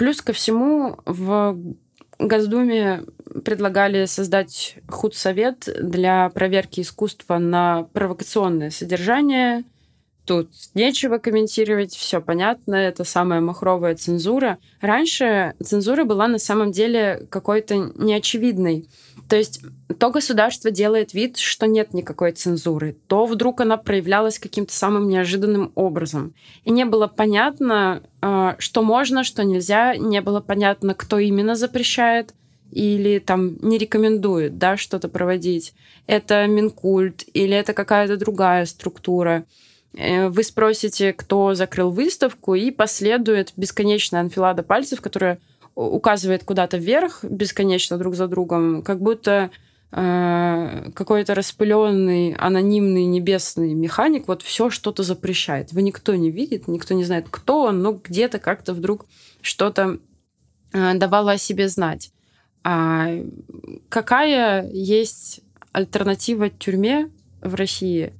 Плюс 0.00 0.22
ко 0.22 0.32
всему 0.32 0.96
в 1.04 1.58
Госдуме 2.18 3.02
предлагали 3.44 4.06
создать 4.06 4.76
худсовет 4.88 5.68
для 5.78 6.30
проверки 6.30 6.80
искусства 6.80 7.36
на 7.36 7.82
провокационное 7.92 8.70
содержание. 8.70 9.62
Тут 10.30 10.48
нечего 10.74 11.18
комментировать, 11.18 11.92
все 11.92 12.20
понятно, 12.20 12.76
это 12.76 13.02
самая 13.02 13.40
махровая 13.40 13.96
цензура. 13.96 14.58
Раньше 14.80 15.54
цензура 15.60 16.04
была 16.04 16.28
на 16.28 16.38
самом 16.38 16.70
деле 16.70 17.26
какой-то 17.30 17.90
неочевидной. 17.96 18.88
То 19.28 19.34
есть 19.34 19.60
то 19.98 20.12
государство 20.12 20.70
делает 20.70 21.14
вид, 21.14 21.36
что 21.36 21.66
нет 21.66 21.94
никакой 21.94 22.30
цензуры, 22.30 22.96
то 23.08 23.26
вдруг 23.26 23.60
она 23.60 23.76
проявлялась 23.76 24.38
каким-то 24.38 24.72
самым 24.72 25.08
неожиданным 25.08 25.72
образом. 25.74 26.32
И 26.62 26.70
не 26.70 26.84
было 26.84 27.08
понятно, 27.08 28.00
а, 28.22 28.54
что 28.60 28.82
можно, 28.82 29.24
что 29.24 29.42
нельзя, 29.42 29.96
не 29.96 30.20
было 30.20 30.40
понятно, 30.40 30.94
кто 30.94 31.18
именно 31.18 31.56
запрещает 31.56 32.34
или 32.70 33.18
там 33.18 33.56
не 33.62 33.78
рекомендует 33.78 34.58
да, 34.58 34.76
что-то 34.76 35.08
проводить. 35.08 35.74
Это 36.06 36.46
Минкульт 36.46 37.24
или 37.34 37.56
это 37.56 37.72
какая-то 37.72 38.16
другая 38.16 38.64
структура. 38.64 39.44
Э, 39.94 40.28
вы 40.28 40.42
спросите, 40.42 41.12
кто 41.12 41.54
закрыл 41.54 41.90
выставку, 41.90 42.54
и 42.54 42.70
последует 42.70 43.52
бесконечная 43.56 44.20
анфилада 44.20 44.62
пальцев, 44.62 45.00
которая 45.00 45.38
указывает 45.74 46.44
куда-то 46.44 46.76
вверх 46.76 47.24
бесконечно 47.24 47.96
друг 47.96 48.14
за 48.14 48.26
другом, 48.26 48.82
как 48.82 49.00
будто 49.00 49.50
э, 49.92 50.90
какой-то 50.94 51.34
распыленный, 51.34 52.34
анонимный 52.34 53.04
небесный 53.04 53.74
механик 53.74 54.28
вот 54.28 54.42
все 54.42 54.70
что-то 54.70 55.02
запрещает. 55.02 55.70
Его 55.70 55.80
никто 55.80 56.14
не 56.14 56.30
видит, 56.30 56.68
никто 56.68 56.94
не 56.94 57.04
знает, 57.04 57.26
кто 57.30 57.62
он, 57.64 57.82
но 57.82 57.92
где-то 57.92 58.38
как-то 58.38 58.74
вдруг 58.74 59.06
что-то 59.42 59.98
э, 60.72 60.94
давало 60.94 61.32
о 61.32 61.38
себе 61.38 61.68
знать. 61.68 62.12
А 62.62 63.08
какая 63.88 64.68
есть 64.70 65.40
альтернатива 65.72 66.50
тюрьме 66.50 67.10
в 67.40 67.54
России? 67.54 68.12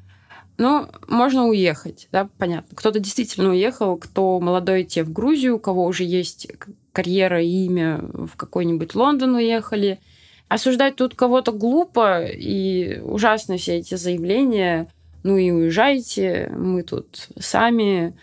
Ну, 0.60 0.88
можно 1.08 1.46
уехать, 1.46 2.06
да, 2.12 2.28
понятно. 2.36 2.76
Кто-то 2.76 2.98
действительно 2.98 3.48
уехал, 3.48 3.96
кто 3.96 4.38
молодой 4.40 4.84
те 4.84 5.04
в 5.04 5.10
Грузию, 5.10 5.56
у 5.56 5.58
кого 5.58 5.86
уже 5.86 6.04
есть 6.04 6.48
карьера 6.92 7.42
и 7.42 7.64
имя 7.64 8.00
в 8.12 8.36
какой-нибудь 8.36 8.94
Лондон 8.94 9.36
уехали. 9.36 10.00
Осуждать 10.48 10.96
тут 10.96 11.14
кого-то 11.14 11.52
глупо 11.52 12.26
и 12.26 13.00
ужасно 13.00 13.56
все 13.56 13.78
эти 13.78 13.94
заявления. 13.94 14.92
Ну 15.22 15.38
и 15.38 15.50
уезжайте, 15.50 16.52
мы 16.54 16.82
тут 16.82 17.28
сами 17.38 18.14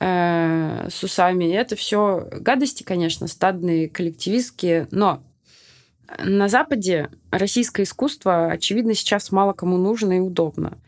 э, 0.00 0.88
с 0.90 1.04
усами. 1.04 1.52
Это 1.52 1.76
все 1.76 2.26
гадости, 2.40 2.84
конечно, 2.84 3.26
стадные, 3.26 3.90
коллективистские, 3.90 4.88
но 4.92 5.22
на 6.24 6.48
Западе 6.48 7.10
российское 7.30 7.82
искусство, 7.82 8.50
очевидно, 8.50 8.94
сейчас 8.94 9.30
мало 9.30 9.52
кому 9.52 9.76
нужно 9.76 10.16
и 10.16 10.20
удобно. 10.20 10.78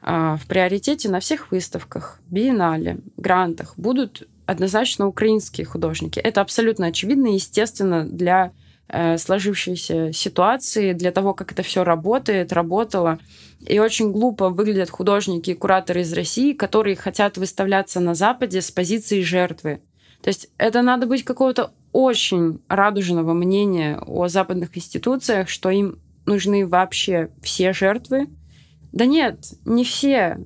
А 0.00 0.36
в 0.36 0.46
приоритете 0.46 1.08
на 1.08 1.20
всех 1.20 1.50
выставках, 1.50 2.20
биеннале, 2.30 2.98
грантах 3.16 3.74
будут 3.76 4.28
однозначно 4.46 5.06
украинские 5.06 5.66
художники. 5.66 6.20
Это 6.20 6.40
абсолютно 6.40 6.86
очевидно 6.86 7.28
и 7.28 7.34
естественно 7.34 8.04
для 8.04 8.52
э, 8.88 9.18
сложившейся 9.18 10.12
ситуации, 10.12 10.92
для 10.92 11.10
того, 11.10 11.34
как 11.34 11.52
это 11.52 11.62
все 11.62 11.84
работает, 11.84 12.52
работало. 12.52 13.18
И 13.66 13.78
очень 13.78 14.12
глупо 14.12 14.48
выглядят 14.48 14.88
художники 14.88 15.50
и 15.50 15.54
кураторы 15.54 16.02
из 16.02 16.12
России, 16.12 16.52
которые 16.52 16.96
хотят 16.96 17.36
выставляться 17.36 18.00
на 18.00 18.14
Западе 18.14 18.62
с 18.62 18.70
позиции 18.70 19.20
жертвы. 19.22 19.82
То 20.22 20.28
есть 20.28 20.48
это 20.58 20.82
надо 20.82 21.06
быть 21.06 21.24
какого-то 21.24 21.72
очень 21.92 22.60
радужного 22.68 23.32
мнения 23.32 23.98
о 24.06 24.28
западных 24.28 24.76
институциях, 24.76 25.48
что 25.48 25.70
им 25.70 25.98
нужны 26.26 26.66
вообще 26.66 27.30
все 27.42 27.72
жертвы. 27.72 28.28
Да 28.92 29.06
нет, 29.06 29.38
не 29.64 29.84
все 29.84 30.38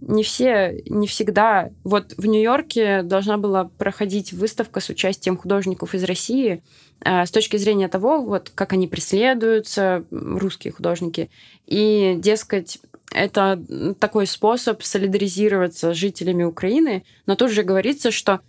не 0.00 0.22
все, 0.22 0.80
не 0.86 1.06
всегда. 1.06 1.70
Вот 1.84 2.14
в 2.16 2.26
Нью-Йорке 2.26 3.02
должна 3.02 3.36
была 3.36 3.64
проходить 3.64 4.32
выставка 4.32 4.80
с 4.80 4.88
участием 4.88 5.36
художников 5.36 5.94
из 5.94 6.04
России 6.04 6.62
э, 7.04 7.26
с 7.26 7.30
точки 7.30 7.56
зрения 7.56 7.88
того, 7.88 8.22
вот 8.22 8.50
как 8.54 8.72
они 8.72 8.86
преследуются, 8.86 10.04
русские 10.10 10.72
художники. 10.72 11.30
И, 11.66 12.14
дескать, 12.18 12.78
это 13.12 13.60
такой 13.98 14.26
способ 14.26 14.82
солидаризироваться 14.82 15.92
с 15.92 15.96
жителями 15.96 16.44
Украины, 16.44 17.04
но 17.26 17.34
тут 17.34 17.50
же 17.50 17.62
говорится, 17.62 18.10
что 18.10 18.40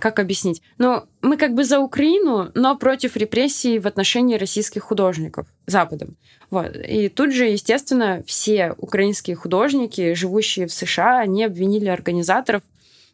как 0.00 0.18
объяснить? 0.18 0.62
Ну, 0.78 1.04
мы 1.22 1.36
как 1.36 1.54
бы 1.54 1.64
за 1.64 1.80
Украину, 1.80 2.50
но 2.54 2.76
против 2.76 3.16
репрессий 3.16 3.78
в 3.78 3.86
отношении 3.86 4.36
российских 4.36 4.82
художников 4.82 5.46
Западом. 5.66 6.16
Вот. 6.50 6.76
И 6.76 7.08
тут 7.08 7.32
же, 7.32 7.46
естественно, 7.46 8.22
все 8.26 8.74
украинские 8.78 9.36
художники, 9.36 10.14
живущие 10.14 10.66
в 10.66 10.72
США, 10.72 11.20
они 11.20 11.44
обвинили 11.44 11.88
организаторов 11.88 12.62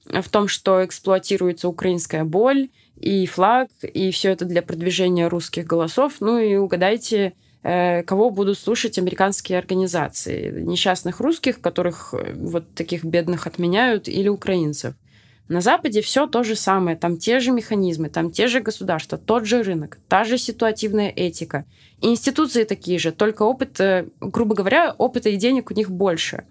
в 0.07 0.29
том, 0.29 0.49
что 0.49 0.85
эксплуатируется 0.85 1.69
украинская 1.69 2.25
боль 2.25 2.69
и 2.97 3.27
флаг, 3.27 3.69
и 3.83 4.11
все 4.11 4.31
это 4.31 4.45
для 4.45 4.63
продвижения 4.63 5.29
русских 5.29 5.67
голосов. 5.67 6.15
Ну 6.21 6.39
и 6.39 6.57
угадайте, 6.57 7.35
э, 7.63 8.03
кого 8.03 8.31
будут 8.31 8.59
слушать 8.59 8.99
американские 8.99 9.59
организации. 9.59 10.61
Несчастных 10.61 11.21
русских, 11.21 11.61
которых 11.61 12.15
э, 12.15 12.33
вот 12.35 12.75
таких 12.75 13.05
бедных 13.05 13.47
отменяют, 13.47 14.09
или 14.09 14.29
украинцев. 14.29 14.95
На 15.53 15.61
Западе 15.61 16.01
все 16.01 16.27
то 16.27 16.45
же 16.45 16.57
самое, 16.57 16.97
там 16.97 17.19
те 17.19 17.39
же 17.39 17.51
механизмы, 17.51 18.09
там 18.09 18.31
те 18.31 18.47
же 18.47 18.61
государства, 18.61 19.19
тот 19.19 19.45
же 19.45 19.63
рынок, 19.63 19.99
та 20.09 20.25
же 20.25 20.39
ситуативная 20.39 21.11
этика. 21.11 21.67
Институции 22.01 22.65
такие 22.65 22.99
же, 22.99 23.13
только 23.13 23.43
опыт, 23.43 23.79
э, 23.79 24.07
грубо 24.19 24.55
говоря, 24.55 24.95
опыта 24.97 25.29
и 25.29 25.37
денег 25.37 25.71
у 25.71 25.75
них 25.75 25.91
больше. 25.91 26.45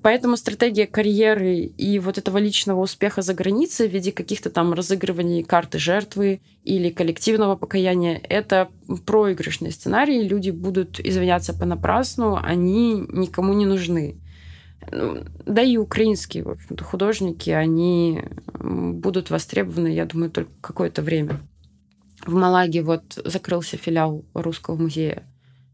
Поэтому 0.00 0.38
стратегия 0.38 0.86
карьеры 0.86 1.56
и 1.56 1.98
вот 1.98 2.16
этого 2.16 2.38
личного 2.38 2.80
успеха 2.80 3.20
за 3.20 3.34
границей 3.34 3.86
в 3.86 3.92
виде 3.92 4.12
каких-то 4.12 4.48
там 4.48 4.72
разыгрываний 4.72 5.42
карты 5.42 5.78
жертвы 5.78 6.40
или 6.64 6.88
коллективного 6.88 7.54
покаяния— 7.54 8.18
это 8.30 8.70
проигрышный 9.04 9.72
сценарий. 9.72 10.26
Люди 10.26 10.48
будут 10.48 11.00
извиняться 11.00 11.52
понапрасну, 11.52 12.38
они 12.42 12.94
никому 13.10 13.52
не 13.52 13.66
нужны. 13.66 14.16
Ну, 14.90 15.24
да 15.46 15.62
и 15.62 15.76
украинские, 15.76 16.44
в 16.44 16.50
общем-то, 16.50 16.84
художники, 16.84 17.50
они 17.50 18.22
будут 18.58 19.30
востребованы, 19.30 19.88
я 19.88 20.06
думаю, 20.06 20.30
только 20.30 20.50
какое-то 20.60 21.02
время. 21.02 21.40
В 22.24 22.34
Малаге 22.34 22.82
вот 22.82 23.20
закрылся 23.24 23.76
филиал 23.76 24.24
Русского 24.34 24.76
музея. 24.76 25.24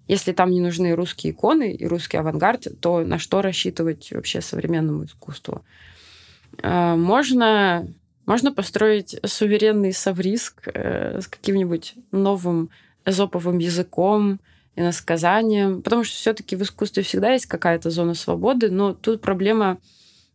Если 0.09 0.33
там 0.33 0.51
не 0.51 0.61
нужны 0.61 0.95
русские 0.95 1.33
иконы 1.33 1.73
и 1.73 1.87
русский 1.87 2.17
авангард, 2.17 2.81
то 2.81 3.01
на 3.01 3.19
что 3.19 3.43
рассчитывать 3.43 4.13
вообще 4.13 4.41
современному 4.41 5.05
искусству? 5.05 5.65
А, 6.63 6.95
можно, 6.95 7.89
можно 8.25 8.53
построить 8.53 9.17
суверенный 9.25 9.93
совриск 9.93 10.69
э, 10.73 11.21
с 11.21 11.27
каким-нибудь 11.27 11.95
новым 12.13 12.71
эзоповым 13.05 13.59
языком, 13.59 14.41
иносказанием, 14.77 15.83
потому 15.83 16.05
что 16.05 16.15
все-таки 16.15 16.55
в 16.55 16.63
искусстве 16.63 17.03
всегда 17.03 17.33
есть 17.33 17.47
какая-то 17.47 17.91
зона 17.91 18.15
свободы, 18.15 18.71
но 18.71 18.95
тут 18.95 19.23
проблема 19.23 19.79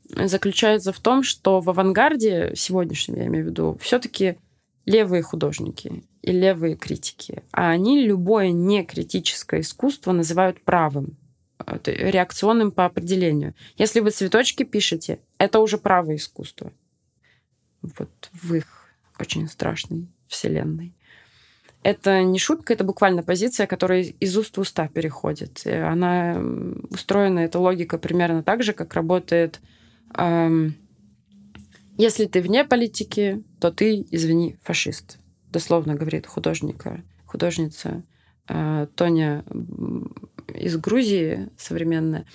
заключается 0.10 0.92
в 0.92 1.00
том, 1.00 1.24
что 1.24 1.62
в 1.62 1.70
авангарде 1.70 2.54
сегодняшнем, 2.56 3.16
я 3.16 3.28
имею 3.28 3.46
в 3.46 3.50
виду, 3.50 3.78
все-таки 3.82 4.38
левые 4.86 5.22
художники 5.22 6.04
и 6.22 6.32
левые 6.32 6.76
критики, 6.76 7.44
а 7.52 7.70
они 7.70 8.04
любое 8.04 8.52
некритическое 8.52 9.62
искусство 9.62 10.12
называют 10.12 10.62
правым, 10.64 11.18
э, 11.66 11.78
реакционным 11.86 12.72
по 12.72 12.86
определению. 12.86 13.54
Если 13.78 14.00
вы 14.00 14.10
цветочки 14.12 14.64
пишете, 14.64 15.20
это 15.38 15.60
уже 15.60 15.78
правое 15.78 16.16
искусство. 16.16 16.74
Вот 17.82 18.30
в 18.34 18.54
их 18.56 18.66
очень 19.20 19.48
страшной 19.48 20.08
вселенной. 20.28 20.94
Это 21.84 22.24
не 22.24 22.38
шутка, 22.38 22.74
это 22.74 22.84
буквально 22.84 23.24
позиция, 23.24 23.66
которая 23.66 24.02
из 24.02 24.38
уст 24.38 24.58
в 24.58 24.62
уста 24.62 24.88
переходит. 24.88 25.64
Она 25.66 26.40
устроена, 26.90 27.40
эта 27.40 27.58
логика 27.60 27.98
примерно 27.98 28.44
так 28.44 28.62
же, 28.62 28.74
как 28.74 28.94
работает 28.94 29.60
эм, 30.16 30.76
если 31.98 32.26
ты 32.26 32.42
вне 32.42 32.64
политики, 32.64 33.44
то 33.60 33.72
ты, 33.72 34.06
извини, 34.10 34.58
фашист. 34.64 35.20
Дословно 35.52 35.94
говорит 35.94 36.26
художника, 36.26 37.04
художница 37.26 38.04
э, 38.48 38.88
Тоня 38.96 39.44
из 40.56 40.78
Грузии 40.78 41.50
современная, 41.58 42.26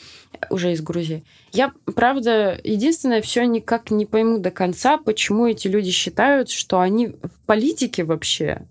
уже 0.51 0.73
из 0.73 0.83
Грузии. 0.83 1.25
Я, 1.53 1.73
правда, 1.97 2.61
единственное, 2.63 3.23
все 3.23 3.45
никак 3.45 3.91
не 3.91 4.07
пойму 4.07 4.39
до 4.39 4.51
конца, 4.51 4.99
почему 4.99 5.47
эти 5.47 5.67
люди 5.67 5.91
считают, 5.91 6.49
что 6.49 6.81
они 6.81 7.09
в 7.09 7.41
политике 7.47 8.05
вообще, 8.05 8.69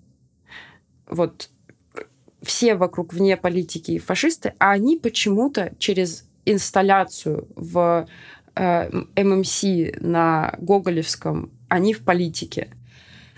вот 1.07 1.49
все 2.41 2.75
вокруг 2.75 3.13
вне 3.13 3.37
политики 3.37 3.97
фашисты, 3.97 4.53
а 4.59 4.71
они 4.71 4.97
почему-то 4.97 5.73
через 5.79 6.27
инсталляцию 6.45 7.47
в 7.55 8.07
э, 8.55 8.89
ММС 9.15 9.63
на 9.99 10.55
Гоголевском, 10.59 11.51
они 11.69 11.93
в 11.93 12.03
политике. 12.03 12.69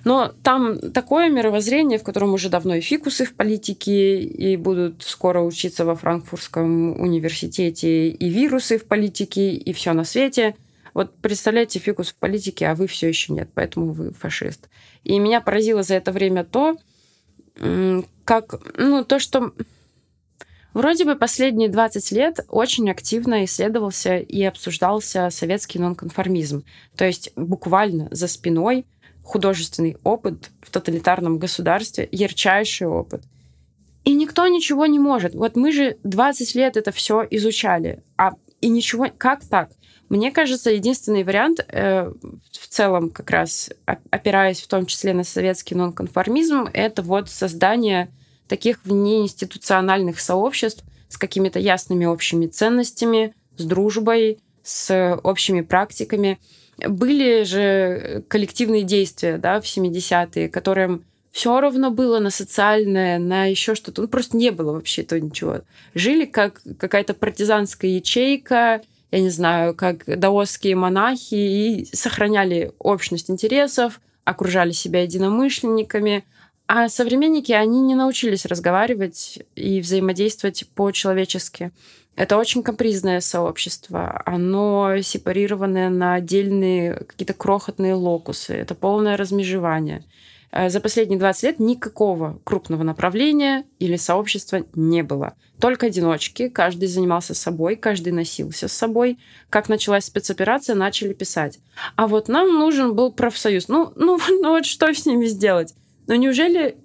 Но 0.03 0.31
там 0.43 0.79
такое 0.91 1.29
мировоззрение, 1.29 1.99
в 1.99 2.03
котором 2.03 2.33
уже 2.33 2.49
давно 2.49 2.75
и 2.75 2.81
фикусы 2.81 3.25
в 3.25 3.33
политике, 3.33 4.21
и 4.21 4.55
будут 4.55 5.03
скоро 5.03 5.41
учиться 5.41 5.85
во 5.85 5.95
Франкфуртском 5.95 6.99
университете, 6.99 8.09
и 8.09 8.29
вирусы 8.29 8.77
в 8.77 8.85
политике, 8.85 9.51
и 9.51 9.73
все 9.73 9.93
на 9.93 10.05
свете. 10.05 10.55
Вот 10.93 11.15
представляете 11.17 11.79
фикус 11.79 12.09
в 12.09 12.15
политике, 12.15 12.67
а 12.67 12.75
вы 12.75 12.87
все 12.87 13.07
еще 13.07 13.33
нет, 13.33 13.49
поэтому 13.53 13.91
вы 13.91 14.11
фашист. 14.13 14.69
И 15.03 15.19
меня 15.19 15.41
поразило 15.41 15.83
за 15.83 15.95
это 15.95 16.11
время 16.11 16.43
то, 16.43 16.77
как, 18.23 18.55
ну, 18.77 19.03
то, 19.03 19.19
что 19.19 19.53
Вроде 20.77 21.05
бы 21.05 21.15
последние 21.15 21.69
20 21.69 22.11
лет 22.11 22.39
очень 22.49 22.87
активно 22.91 23.45
исследовался 23.45 24.17
и 24.17 24.43
обсуждался 24.43 25.31
советский 25.31 25.79
нонконформизм. 25.79 26.65
То 26.95 27.03
есть 27.03 27.31
буквально 27.35 28.09
за 28.11 28.27
спиной 28.27 28.85
художественный 29.23 29.97
опыт 30.03 30.51
в 30.61 30.69
тоталитарном 30.69 31.39
государстве, 31.39 32.07
ярчайший 32.11 32.85
опыт. 32.85 33.23
И 34.03 34.13
никто 34.13 34.45
ничего 34.45 34.85
не 34.85 34.99
может. 34.99 35.33
Вот 35.33 35.55
мы 35.55 35.71
же 35.71 35.97
20 36.03 36.53
лет 36.53 36.77
это 36.77 36.91
все 36.91 37.25
изучали, 37.31 38.03
а 38.15 38.33
и 38.61 38.69
ничего... 38.69 39.07
Как 39.17 39.43
так? 39.45 39.71
Мне 40.09 40.31
кажется, 40.31 40.71
единственный 40.71 41.23
вариант, 41.23 41.59
э, 41.67 42.11
в 42.51 42.67
целом 42.67 43.09
как 43.09 43.29
раз 43.29 43.69
опираясь 43.85 44.61
в 44.61 44.67
том 44.67 44.85
числе 44.85 45.13
на 45.13 45.23
советский 45.23 45.75
нонконформизм, 45.75 46.69
это 46.73 47.01
вот 47.01 47.29
создание 47.29 48.09
таких 48.47 48.79
внеинституциональных 48.85 50.19
сообществ 50.19 50.83
с 51.09 51.17
какими-то 51.17 51.59
ясными 51.59 52.05
общими 52.05 52.47
ценностями, 52.47 53.33
с 53.57 53.65
дружбой, 53.65 54.39
с 54.63 55.19
общими 55.23 55.61
практиками. 55.61 56.39
Были 56.77 57.43
же 57.43 58.23
коллективные 58.27 58.83
действия 58.83 59.37
да, 59.37 59.59
в 59.59 59.65
70-е, 59.65 60.49
которым 60.49 61.03
все 61.31 61.59
равно 61.59 61.91
было 61.91 62.19
на 62.19 62.29
социальное, 62.29 63.19
на 63.19 63.45
еще 63.45 63.75
что-то. 63.75 64.01
Ну, 64.01 64.07
просто 64.07 64.37
не 64.37 64.51
было 64.51 64.73
вообще 64.73 65.03
то 65.03 65.19
ничего. 65.19 65.61
Жили 65.93 66.25
как 66.25 66.61
какая-то 66.79 67.13
партизанская 67.13 67.91
ячейка, 67.91 68.81
я 69.11 69.21
не 69.21 69.29
знаю, 69.29 69.73
как 69.75 70.05
даосские 70.19 70.75
монахи, 70.75 71.35
и 71.35 71.85
сохраняли 71.93 72.71
общность 72.79 73.29
интересов, 73.29 74.01
окружали 74.25 74.71
себя 74.71 75.03
единомышленниками, 75.03 76.25
а 76.67 76.89
современники, 76.89 77.53
они 77.53 77.79
не 77.79 77.95
научились 77.95 78.45
разговаривать 78.45 79.39
и 79.55 79.79
взаимодействовать 79.79 80.65
по-человечески. 80.75 81.71
Это 82.17 82.35
очень 82.35 82.61
капризное 82.61 83.21
сообщество. 83.21 84.21
Оно 84.25 85.01
сепарированное 85.01 85.89
на 85.89 86.15
отдельные 86.15 86.95
какие-то 86.95 87.33
крохотные 87.33 87.93
локусы. 87.93 88.53
Это 88.53 88.75
полное 88.75 89.15
размежевание. 89.15 90.03
Э, 90.57 90.69
за 90.69 90.79
последние 90.79 91.19
20 91.19 91.43
лет 91.43 91.59
никакого 91.59 92.41
крупного 92.43 92.81
направления 92.81 93.65
или 93.77 93.95
сообщества 93.95 94.65
не 94.73 95.03
было. 95.03 95.35
Только 95.61 95.85
одиночки, 95.85 96.49
каждый 96.49 96.87
занимался 96.87 97.35
собой, 97.35 97.75
каждый 97.75 98.11
носился 98.11 98.67
с 98.67 98.73
собой. 98.73 99.19
Как 99.51 99.69
началась 99.69 100.05
спецоперация, 100.05 100.75
начали 100.75 101.13
писать. 101.13 101.59
А 101.95 102.07
вот 102.07 102.27
нам 102.27 102.57
нужен 102.57 102.95
был 102.95 103.11
профсоюз. 103.11 103.67
Ну, 103.67 103.93
ну, 103.95 104.19
ну 104.41 104.49
вот 104.49 104.65
что 104.65 104.91
с 104.91 105.05
ними 105.05 105.27
сделать? 105.27 105.75
Но 106.07 106.15
неужели 106.15 106.75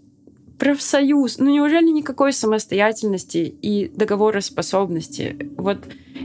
профсоюз, 0.59 1.39
ну 1.39 1.51
неужели 1.51 1.89
никакой 1.89 2.35
самостоятельности 2.35 3.39
и 3.39 3.89
договороспособности? 3.89 5.51
Вот 5.57 5.79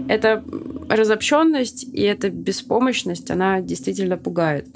эта 0.10 0.44
разобщенность 0.90 1.84
и 1.86 2.02
эта 2.02 2.30
беспомощность, 2.30 3.32
она 3.32 3.62
действительно 3.62 4.18
пугает. 4.18 4.68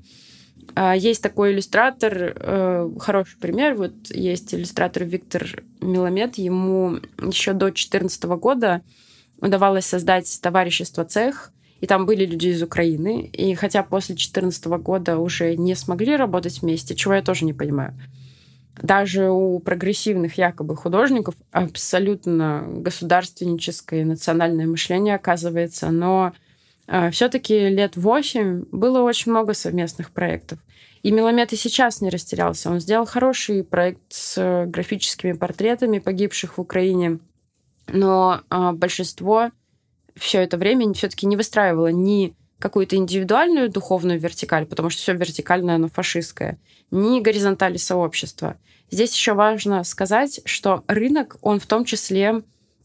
А, 0.75 0.95
есть 0.95 1.21
такой 1.21 1.51
иллюстратор, 1.51 2.34
э, 2.36 2.89
хороший 2.99 3.38
пример, 3.39 3.75
вот 3.75 3.93
есть 4.10 4.53
иллюстратор 4.53 5.03
Виктор 5.03 5.63
Миломет, 5.81 6.38
ему 6.38 6.99
еще 7.19 7.53
до 7.53 7.67
2014 7.67 8.38
года 8.38 8.81
удавалось 9.39 9.86
создать 9.86 10.39
товарищество 10.41 11.03
«Цех», 11.03 11.51
и 11.81 11.88
там 11.88 12.05
были 12.05 12.25
люди 12.25 12.49
из 12.49 12.62
Украины. 12.62 13.23
И 13.34 13.55
хотя 13.55 13.81
после 13.81 14.13
2014 14.13 14.65
года 14.77 15.17
уже 15.17 15.55
не 15.55 15.75
смогли 15.75 16.15
работать 16.15 16.62
вместе, 16.62 16.95
чего 16.95 17.15
я 17.15 17.23
тоже 17.23 17.43
не 17.43 17.53
понимаю. 17.53 17.99
Даже 18.81 19.29
у 19.29 19.60
прогрессивных 19.60 20.38
якобы 20.38 20.75
художников 20.75 21.36
абсолютно 21.51 22.63
государственническое 22.67 24.01
и 24.01 24.05
национальное 24.05 24.67
мышление 24.67 25.15
оказывается, 25.15 25.89
но 25.89 26.34
все-таки 27.12 27.69
лет 27.69 27.95
восемь 27.95 28.65
было 28.71 29.01
очень 29.01 29.32
много 29.32 29.54
совместных 29.54 30.12
проектов. 30.12 30.60
И 31.04 31.12
Меломет 31.12 31.51
и 31.54 31.56
сейчас 31.56 32.01
не 32.01 32.10
растерялся. 32.10 32.69
Он 32.69 32.80
сделал 32.80 33.06
хороший 33.06 33.63
проект 33.63 34.01
с 34.10 34.65
графическими 34.67 35.34
портретами 35.34 35.99
погибших 35.99 36.58
в 36.58 36.62
Украине, 36.62 37.19
но 37.88 38.41
э, 38.49 38.71
большинство 38.73 39.51
все 40.15 40.41
это 40.41 40.58
время 40.58 40.93
все-таки 40.93 41.25
не 41.25 41.36
выстраивала 41.36 41.88
ни 41.88 42.36
какую-то 42.60 42.95
индивидуальную 42.95 43.71
духовную 43.71 44.19
вертикаль, 44.19 44.67
потому 44.67 44.91
что 44.91 45.01
все 45.01 45.13
вертикальное, 45.13 45.75
оно 45.75 45.89
фашистское, 45.89 46.60
ни 46.91 47.19
горизонтали 47.19 47.77
сообщества. 47.77 48.58
Здесь 48.91 49.13
еще 49.15 49.34
важно 49.34 49.84
сказать, 49.84 50.41
что 50.45 50.84
рынок, 50.88 51.38
он 51.41 51.60
в 51.60 51.65
том 51.65 51.86
числе 51.86 52.43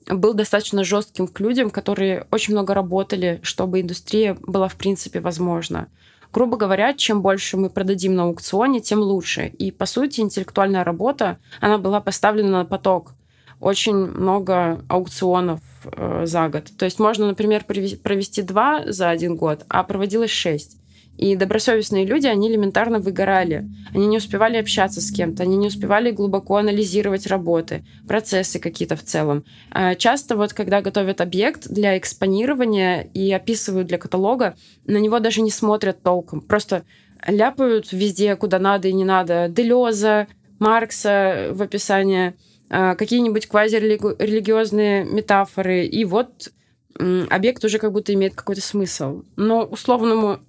был 0.08 0.34
достаточно 0.34 0.84
жестким 0.84 1.26
к 1.28 1.40
людям, 1.40 1.70
которые 1.70 2.26
очень 2.30 2.54
много 2.54 2.74
работали, 2.74 3.40
чтобы 3.42 3.80
индустрия 3.80 4.36
была 4.42 4.68
в 4.68 4.76
принципе 4.76 5.20
возможна. 5.20 5.88
Грубо 6.32 6.56
говоря, 6.56 6.92
чем 6.92 7.22
больше 7.22 7.56
мы 7.56 7.70
продадим 7.70 8.14
на 8.14 8.24
аукционе, 8.24 8.80
тем 8.80 9.00
лучше. 9.00 9.46
И, 9.46 9.70
по 9.70 9.86
сути, 9.86 10.20
интеллектуальная 10.20 10.84
работа, 10.84 11.38
она 11.60 11.78
была 11.78 12.00
поставлена 12.00 12.50
на 12.50 12.64
поток 12.64 13.14
очень 13.60 13.94
много 13.94 14.84
аукционов 14.88 15.60
э, 15.84 16.26
за 16.26 16.48
год. 16.48 16.64
То 16.76 16.84
есть 16.84 16.98
можно, 16.98 17.26
например, 17.26 17.64
провести 17.64 18.42
два 18.42 18.82
за 18.86 19.08
один 19.08 19.36
год, 19.36 19.64
а 19.68 19.82
проводилось 19.82 20.30
шесть. 20.30 20.75
И 21.16 21.34
добросовестные 21.36 22.04
люди, 22.04 22.26
они 22.26 22.48
элементарно 22.48 22.98
выгорали. 22.98 23.68
Они 23.94 24.06
не 24.06 24.18
успевали 24.18 24.56
общаться 24.56 25.00
с 25.00 25.10
кем-то, 25.10 25.42
они 25.42 25.56
не 25.56 25.68
успевали 25.68 26.10
глубоко 26.10 26.56
анализировать 26.56 27.26
работы, 27.26 27.84
процессы 28.06 28.58
какие-то 28.58 28.96
в 28.96 29.02
целом. 29.02 29.44
А 29.70 29.94
часто 29.94 30.36
вот, 30.36 30.52
когда 30.52 30.82
готовят 30.82 31.20
объект 31.20 31.68
для 31.68 31.96
экспонирования 31.96 33.08
и 33.14 33.32
описывают 33.32 33.88
для 33.88 33.98
каталога, 33.98 34.56
на 34.86 34.98
него 34.98 35.18
даже 35.18 35.42
не 35.42 35.50
смотрят 35.50 36.02
толком. 36.02 36.40
Просто 36.40 36.84
ляпают 37.26 37.92
везде, 37.92 38.36
куда 38.36 38.58
надо 38.58 38.88
и 38.88 38.92
не 38.92 39.04
надо. 39.04 39.48
Делеза, 39.48 40.26
Маркса 40.58 41.48
в 41.52 41.62
описании– 41.62 42.34
а, 42.68 42.94
какие-нибудь 42.96 43.46
квазирелигиозные 43.46 45.04
метафоры, 45.04 45.86
и 45.86 46.04
вот 46.04 46.50
объект 46.98 47.62
уже 47.64 47.78
как 47.78 47.92
будто 47.92 48.14
имеет 48.14 48.34
какой-то 48.34 48.62
смысл. 48.62 49.22
Но 49.36 49.64
условному, 49.64 50.40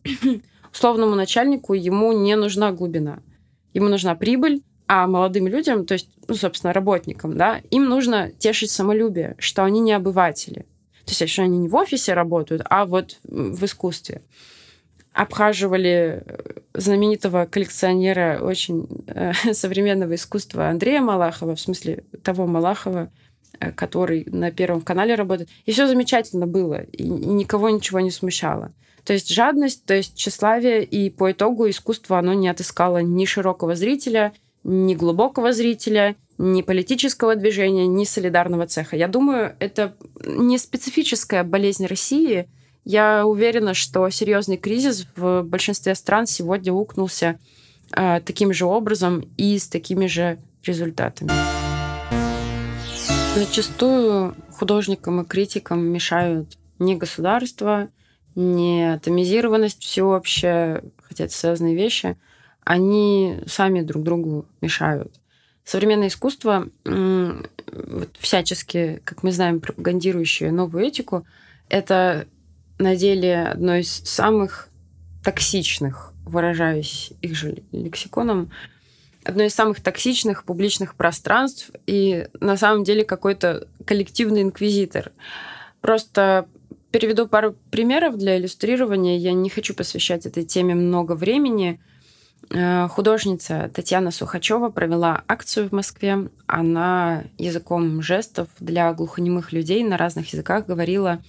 условному 0.71 1.15
начальнику 1.15 1.73
ему 1.73 2.11
не 2.13 2.35
нужна 2.35 2.71
глубина. 2.71 3.19
Ему 3.73 3.89
нужна 3.89 4.15
прибыль, 4.15 4.63
А 4.87 5.05
молодым 5.05 5.47
людям, 5.47 5.85
то 5.85 5.93
есть, 5.93 6.09
ну, 6.27 6.35
собственно, 6.35 6.71
работникам, 6.71 7.37
да, 7.37 7.61
им 7.71 7.85
нужно 7.85 8.31
тешить 8.31 8.71
самолюбие, 8.71 9.35
что 9.37 9.65
они 9.65 9.81
не 9.81 9.91
обыватели. 9.91 10.65
То 11.05 11.11
есть, 11.11 11.29
что 11.29 11.43
они 11.43 11.57
не 11.57 11.67
в 11.67 11.75
офисе 11.75 12.13
работают, 12.13 12.61
а 12.69 12.85
вот 12.85 13.17
в 13.23 13.63
искусстве. 13.65 14.21
Обхаживали 15.13 16.23
э, 16.25 16.39
знаменитого 16.73 17.45
коллекционера 17.45 18.39
очень 18.41 18.87
э, 19.07 19.33
современного 19.53 20.15
искусства 20.15 20.69
Андрея 20.69 21.01
Малахова, 21.01 21.55
в 21.55 21.59
смысле 21.59 22.03
того 22.23 22.45
Малахова, 22.45 23.09
э, 23.59 23.71
который 23.71 24.25
на 24.25 24.51
Первом 24.51 24.81
канале 24.81 25.15
работает. 25.15 25.49
И 25.65 25.71
все 25.71 25.87
замечательно 25.87 26.45
было, 26.45 26.81
и, 26.81 27.03
и 27.03 27.07
никого 27.07 27.69
ничего 27.69 27.99
не 27.99 28.11
смущало. 28.11 28.73
То 29.07 29.13
есть 29.13 29.33
жадность, 29.33 29.85
то 29.85 29.93
есть 29.93 30.15
тщеславие, 30.15 30.83
и 30.83 31.09
по 31.09 31.31
итогу 31.31 31.69
искусство, 31.69 32.19
оно 32.19 32.33
не 32.33 32.49
отыскало 32.49 32.97
ни 32.97 33.23
широкого 33.23 33.73
зрителя, 33.73 34.33
ни 34.65 34.95
глубокого 34.95 35.53
зрителя, 35.53 36.17
ни 36.37 36.61
политического 36.61 37.37
движения, 37.37 37.87
ни 37.87 38.03
солидарного 38.03 38.67
цеха. 38.67 38.97
Я 38.97 39.07
думаю, 39.07 39.55
это 39.59 39.95
не 40.25 40.57
специфическая 40.57 41.45
болезнь 41.45 41.85
России. 41.85 42.49
Я 42.83 43.25
уверена, 43.25 43.73
что 43.73 44.09
серьезный 44.09 44.57
кризис 44.57 45.07
в 45.15 45.43
большинстве 45.43 45.95
стран 45.95 46.27
сегодня 46.27 46.73
укнулся 46.73 47.39
э, 47.95 48.19
таким 48.19 48.51
же 48.51 48.65
образом 48.65 49.23
и 49.37 49.57
с 49.57 49.69
такими 49.69 50.07
же 50.07 50.37
результатами. 50.65 51.31
Зачастую 53.35 54.35
художникам 54.51 55.21
и 55.21 55.25
критикам 55.25 55.79
мешают 55.85 56.57
не 56.77 56.97
государство, 56.97 57.87
не 58.37 58.93
атомизированность 58.93 59.81
всеобщая, 59.81 60.83
хотя 61.01 61.25
это 61.25 61.33
связанные 61.33 61.75
вещи, 61.75 62.15
они 62.63 63.39
сами 63.47 63.81
друг 63.81 64.03
другу 64.03 64.45
мешают. 64.61 65.11
Современное 65.63 66.09
искусство, 66.09 66.67
вот, 66.85 68.15
всячески, 68.19 69.01
как 69.03 69.23
мы 69.23 69.31
знаем, 69.31 69.59
пропагандирующее 69.59 70.51
новую 70.51 70.85
этику, 70.85 71.25
это 71.67 72.27
на 72.77 72.95
деле 72.95 73.41
одно 73.41 73.75
из 73.75 73.89
самых 73.89 74.69
токсичных, 75.23 76.13
выражаясь 76.23 77.13
их 77.23 77.35
же 77.35 77.63
лексиконом, 77.71 78.51
одно 79.23 79.43
из 79.43 79.55
самых 79.55 79.81
токсичных 79.81 80.43
публичных 80.43 80.93
пространств 80.93 81.71
и 81.87 82.27
на 82.39 82.55
самом 82.55 82.83
деле 82.83 83.03
какой-то 83.03 83.67
коллективный 83.83 84.43
инквизитор. 84.43 85.11
Просто 85.81 86.47
Переведу 86.97 87.27
пару 87.27 87.55
примеров 87.69 88.17
для 88.17 88.39
иллюстрирования. 88.39 89.19
Я 89.19 89.33
не 89.33 89.51
хочу 89.51 89.75
посвящать 89.75 90.25
этой 90.25 90.43
теме 90.43 90.73
много 90.73 91.11
времени. 91.11 91.79
Э, 92.49 92.87
художница 92.87 93.69
Татьяна 93.71 94.09
Сухачева 94.09 94.69
провела 94.69 95.23
акцию 95.27 95.69
в 95.69 95.73
Москве. 95.73 96.29
Она 96.47 97.25
языком 97.37 98.01
жестов 98.01 98.47
для 98.59 98.91
глухонемых 98.93 99.51
людей 99.51 99.83
на 99.83 99.95
разных 99.95 100.33
языках 100.33 100.65
говорила 100.65 101.21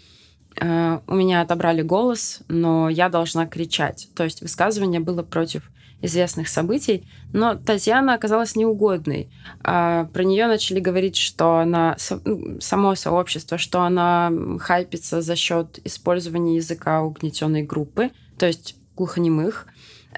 «Э, 0.59 1.01
«У 1.07 1.15
меня 1.15 1.43
отобрали 1.43 1.83
голос, 1.83 2.41
но 2.49 2.89
я 2.89 3.11
должна 3.11 3.47
кричать». 3.47 4.09
То 4.15 4.25
есть 4.25 4.41
высказывание 4.41 5.01
было 5.01 5.23
против 5.23 5.71
известных 6.01 6.49
событий, 6.49 7.09
но 7.33 7.57
Татьяна 7.57 8.15
оказалась 8.15 8.57
неугодной. 8.57 9.31
А, 9.65 10.05
про 10.13 10.23
нее 10.23 10.47
начали 10.47 10.81
говорить, 10.81 11.17
что 11.17 11.57
она 11.57 11.97
ну, 12.25 12.61
само 12.61 12.95
сообщество, 12.95 13.59
что 13.59 13.83
она 13.83 14.33
хайпится 14.61 15.23
за 15.23 15.35
счет 15.35 15.81
использования 15.85 16.57
языка 16.57 17.03
угнетенной 17.03 17.63
группы, 17.63 18.11
то 18.39 18.47
есть 18.47 18.77
глухонемых. 18.97 19.67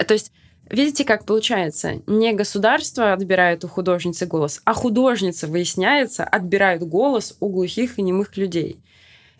То 0.06 0.14
есть 0.14 0.32
Видите, 0.70 1.04
как 1.04 1.24
получается? 1.26 1.94
Не 2.06 2.32
государство 2.32 3.12
отбирает 3.12 3.64
у 3.64 3.68
художницы 3.68 4.24
голос, 4.26 4.62
а 4.64 4.72
художница, 4.72 5.48
выясняется, 5.48 6.22
отбирает 6.22 6.86
голос 6.86 7.36
у 7.40 7.48
глухих 7.48 7.98
и 7.98 8.02
немых 8.02 8.36
людей. 8.36 8.80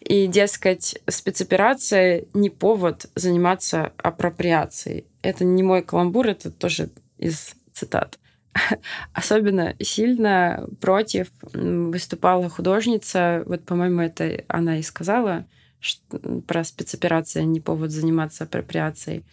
И, 0.01 0.27
дескать, 0.27 0.99
спецоперация 1.09 2.25
не 2.33 2.51
повод 2.51 3.07
заниматься 3.15 3.93
апроприацией. 3.99 5.05
Это 5.23 5.45
не 5.45 5.63
мой 5.63 5.83
каламбур, 5.83 6.27
это 6.27 6.51
тоже 6.51 6.91
из 7.19 7.55
цитат. 7.73 8.19
Особенно 9.13 9.75
сильно 9.81 10.67
против 10.81 11.29
выступала 11.53 12.49
художница, 12.49 13.43
вот, 13.47 13.65
по-моему, 13.65 14.01
это 14.01 14.45
она 14.49 14.79
и 14.79 14.83
сказала, 14.83 15.47
что, 15.81 16.19
про 16.47 16.65
спецоперация 16.65 17.45
не 17.45 17.61
повод 17.61 17.91
заниматься 17.91 18.45
апроприацией. 18.45 19.25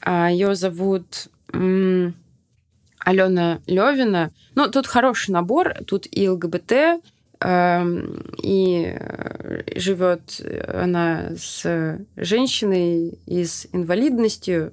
А 0.00 0.30
ее 0.30 0.54
зовут 0.54 1.28
Алена 1.52 2.12
Левина. 3.66 4.32
Ну, 4.54 4.70
тут 4.70 4.86
хороший 4.86 5.30
набор, 5.30 5.74
тут 5.86 6.06
и 6.10 6.28
ЛГБТ, 6.28 7.02
и 7.44 8.96
э, 8.98 9.78
живет 9.78 10.40
она 10.72 11.32
с 11.36 11.98
женщиной 12.16 13.18
и 13.26 13.44
с 13.44 13.66
инвалидностью, 13.72 14.72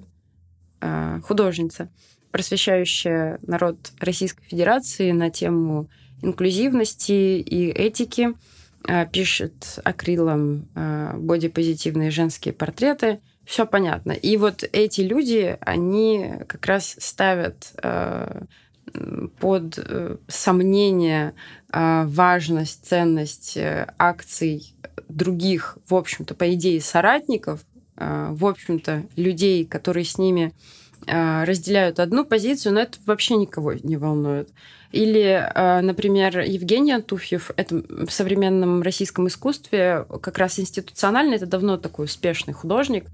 э, 0.79 1.19
художница, 1.23 1.89
просвещающая 2.31 3.39
народ 3.45 3.77
Российской 3.99 4.45
Федерации 4.45 5.11
на 5.11 5.29
тему 5.29 5.89
инклюзивности 6.21 7.39
и 7.39 7.69
этики, 7.69 8.33
э, 8.87 9.07
пишет 9.11 9.79
акрилом 9.83 10.67
бодипозитивные 11.15 12.11
женские 12.11 12.53
портреты. 12.53 13.19
Все 13.45 13.65
понятно. 13.65 14.13
И 14.13 14.37
вот 14.37 14.63
эти 14.71 15.01
люди, 15.01 15.57
они 15.59 16.31
как 16.47 16.65
раз 16.65 16.95
ставят 16.97 17.73
под 19.39 19.77
э, 19.77 20.17
сомнение 20.27 21.33
а, 21.69 22.05
важность, 22.05 22.85
ценность 22.85 23.57
э, 23.57 23.87
акций 23.97 24.73
других, 25.09 25.77
в 25.87 25.95
общем-то, 25.95 26.35
по 26.35 26.53
идее, 26.53 26.81
соратников, 26.81 27.61
в 27.95 28.47
общем-то, 28.47 29.03
людей, 29.15 29.65
которые 29.65 30.03
с 30.03 30.17
ними 30.17 30.51
разделяют 31.05 31.99
одну 31.99 32.25
позицию, 32.25 32.73
но 32.73 32.81
это 32.81 32.97
вообще 33.05 33.35
никого 33.35 33.73
не 33.73 33.97
волнует. 33.97 34.49
Или, 34.91 35.47
например, 35.55 36.39
Евгений 36.39 36.91
Антуфьев, 36.91 37.51
это 37.55 37.83
в 37.87 38.09
современном 38.09 38.81
российском 38.81 39.27
искусстве 39.27 40.07
как 40.21 40.39
раз 40.39 40.59
институционально, 40.59 41.35
это 41.35 41.45
давно 41.45 41.77
такой 41.77 42.05
успешный 42.05 42.53
художник, 42.53 43.05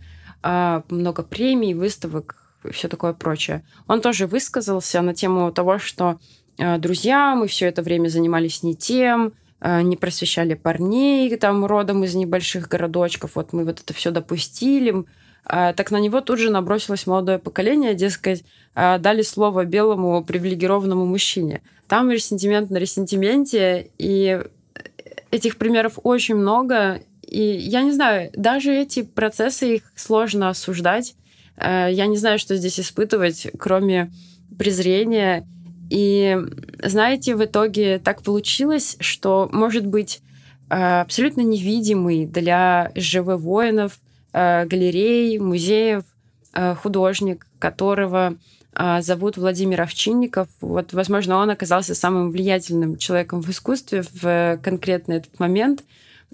много 0.42 1.24
премий, 1.24 1.74
выставок, 1.74 2.49
и 2.64 2.72
все 2.72 2.88
такое 2.88 3.14
прочее. 3.14 3.64
Он 3.88 4.02
тоже 4.02 4.28
высказался 4.28 5.02
на 5.02 5.14
тему 5.14 5.52
того, 5.52 5.80
что 5.80 6.20
э, 6.58 6.78
друзья, 6.78 7.36
мы 7.36 7.48
все 7.48 7.68
это 7.68 7.82
время 7.82 8.10
занимались 8.10 8.64
не 8.64 8.76
тем, 8.76 9.34
э, 9.62 9.82
не 9.82 9.96
просвещали 9.96 10.54
парней 10.54 11.36
там 11.38 11.66
родом 11.66 12.04
из 12.04 12.16
небольших 12.16 12.68
городочков, 12.68 13.36
вот 13.36 13.54
мы 13.54 13.66
вот 13.66 13.80
это 13.82 13.94
все 13.94 14.12
допустили. 14.12 15.06
Э, 15.46 15.74
так 15.76 15.92
на 15.92 16.00
него 16.00 16.22
тут 16.22 16.40
же 16.40 16.50
набросилось 16.50 17.08
молодое 17.08 17.40
поколение, 17.40 17.94
дескать, 17.94 18.44
дали 18.76 19.24
слово 19.24 19.66
белому 19.66 20.24
привилегированному 20.24 21.06
мужчине. 21.06 21.62
Там 21.88 22.12
ресентимент 22.12 22.70
на 22.70 22.78
ресентименте, 22.78 23.90
и 23.98 24.40
этих 25.32 25.58
примеров 25.58 26.00
очень 26.04 26.36
много. 26.36 27.02
И 27.24 27.42
я 27.42 27.82
не 27.82 27.92
знаю, 27.92 28.32
даже 28.36 28.74
эти 28.74 29.04
процессы, 29.04 29.76
их 29.76 29.92
сложно 29.96 30.50
осуждать. 30.50 31.16
Э, 31.60 31.90
я 31.92 32.08
не 32.08 32.18
знаю, 32.18 32.40
что 32.40 32.56
здесь 32.56 32.80
испытывать, 32.80 33.48
кроме 33.58 34.12
презрения. 34.58 35.46
И 35.90 36.38
знаете, 36.84 37.36
в 37.36 37.44
итоге 37.44 38.00
так 38.00 38.22
получилось, 38.24 38.98
что, 39.00 39.50
может 39.52 39.86
быть, 39.86 40.22
э, 40.70 41.02
абсолютно 41.02 41.42
невидимый 41.42 42.26
для 42.26 42.92
SJW 42.96 43.42
воинов, 43.42 44.00
э, 44.34 44.66
галерей, 44.66 45.38
музеев, 45.40 46.04
художник, 46.82 47.46
которого 47.60 48.36
зовут 49.02 49.38
Владимир 49.38 49.82
Овчинников. 49.82 50.48
Вот, 50.62 50.94
возможно, 50.94 51.38
он 51.38 51.52
оказался 51.52 51.94
самым 51.94 52.32
влиятельным 52.32 52.98
человеком 52.98 53.42
в 53.42 53.50
искусстве 53.52 54.04
в 54.14 54.60
конкретный 54.64 55.18
этот 55.18 55.40
момент. 55.40 55.84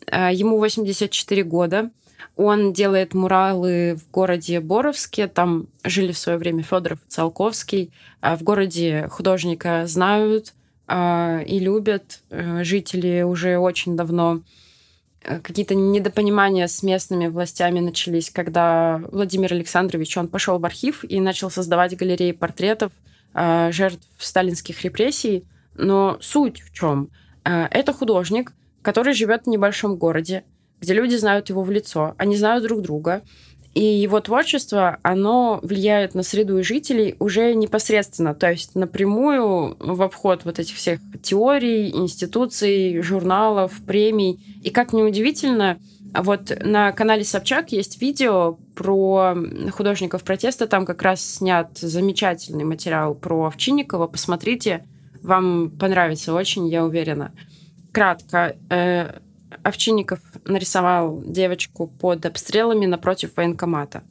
Ему 0.08 0.58
84 0.58 1.44
года. 1.44 1.92
Он 2.36 2.74
делает 2.74 3.14
муралы 3.14 3.96
в 3.96 4.12
городе 4.12 4.60
Боровске. 4.60 5.28
Там 5.28 5.68
жили 5.84 6.12
в 6.12 6.18
свое 6.18 6.38
время 6.38 6.64
Федоров 6.64 7.00
и 7.00 7.10
Циолковский. 7.10 7.92
А 8.22 8.36
в 8.36 8.44
городе 8.44 9.08
художника 9.10 9.84
знают 9.88 10.54
а, 10.88 11.42
и 11.46 11.60
любят 11.60 12.22
э, 12.30 12.64
жители 12.64 13.22
уже 13.22 13.58
очень 13.58 13.96
давно. 13.96 14.42
Э, 15.24 15.40
какие-то 15.40 15.76
недопонимания 15.76 16.68
с 16.68 16.84
местными 16.84 17.28
властями 17.28 17.80
начались, 17.80 18.30
когда 18.30 19.02
Владимир 19.12 19.54
Александрович, 19.54 20.18
он 20.18 20.28
пошел 20.28 20.60
в 20.60 20.66
архив 20.66 21.04
и 21.04 21.20
начал 21.20 21.50
создавать 21.50 21.96
галереи 21.98 22.34
портретов 22.34 22.92
а, 23.34 23.72
жертв 23.72 24.06
сталинских 24.18 24.84
репрессий. 24.84 25.46
Но 25.76 26.18
суть 26.22 26.62
в 26.62 26.74
чем? 26.74 27.10
Это 27.44 27.94
художник, 27.94 28.54
который 28.82 29.14
живет 29.14 29.44
в 29.44 29.50
небольшом 29.50 29.98
городе, 29.98 30.46
где 30.86 30.94
люди 30.94 31.16
знают 31.16 31.50
его 31.50 31.64
в 31.64 31.72
лицо, 31.72 32.14
они 32.18 32.38
знают 32.38 32.64
друг 32.64 32.82
друга. 32.82 33.24
И 33.74 33.84
его 33.84 34.22
творчество, 34.22 35.00
оно 35.04 35.60
влияет 35.62 36.16
на 36.16 36.24
среду 36.24 36.58
и 36.60 36.64
жителей 36.64 37.16
уже 37.20 37.54
непосредственно, 37.54 38.34
то 38.34 38.50
есть 38.50 38.74
напрямую 38.74 39.76
в 39.80 40.02
обход 40.02 40.46
вот 40.46 40.60
этих 40.60 40.76
всех 40.76 41.02
теорий, 41.22 41.90
институций, 41.90 43.02
журналов, 43.02 43.74
премий. 43.86 44.40
И 44.64 44.70
как 44.70 44.94
неудивительно, 44.94 45.78
вот 46.18 46.54
на 46.64 46.94
канале 46.94 47.26
Собчак 47.26 47.74
есть 47.74 48.02
видео 48.02 48.58
про 48.76 49.36
художников 49.72 50.24
протеста. 50.24 50.68
Там 50.68 50.86
как 50.86 51.02
раз 51.02 51.22
снят 51.22 51.78
замечательный 51.78 52.64
материал 52.64 53.14
про 53.14 53.48
Овчинникова. 53.48 54.08
Посмотрите, 54.08 54.86
вам 55.22 55.70
понравится 55.70 56.34
очень, 56.34 56.70
я 56.70 56.86
уверена. 56.86 57.34
Кратко. 57.92 58.56
Э, 58.70 59.20
Овчинников 59.64 60.20
нарисовал 60.46 61.22
девочку 61.26 61.88
под 61.88 62.26
обстрелами 62.26 62.86
напротив 62.86 63.32
военкомата. 63.36 64.04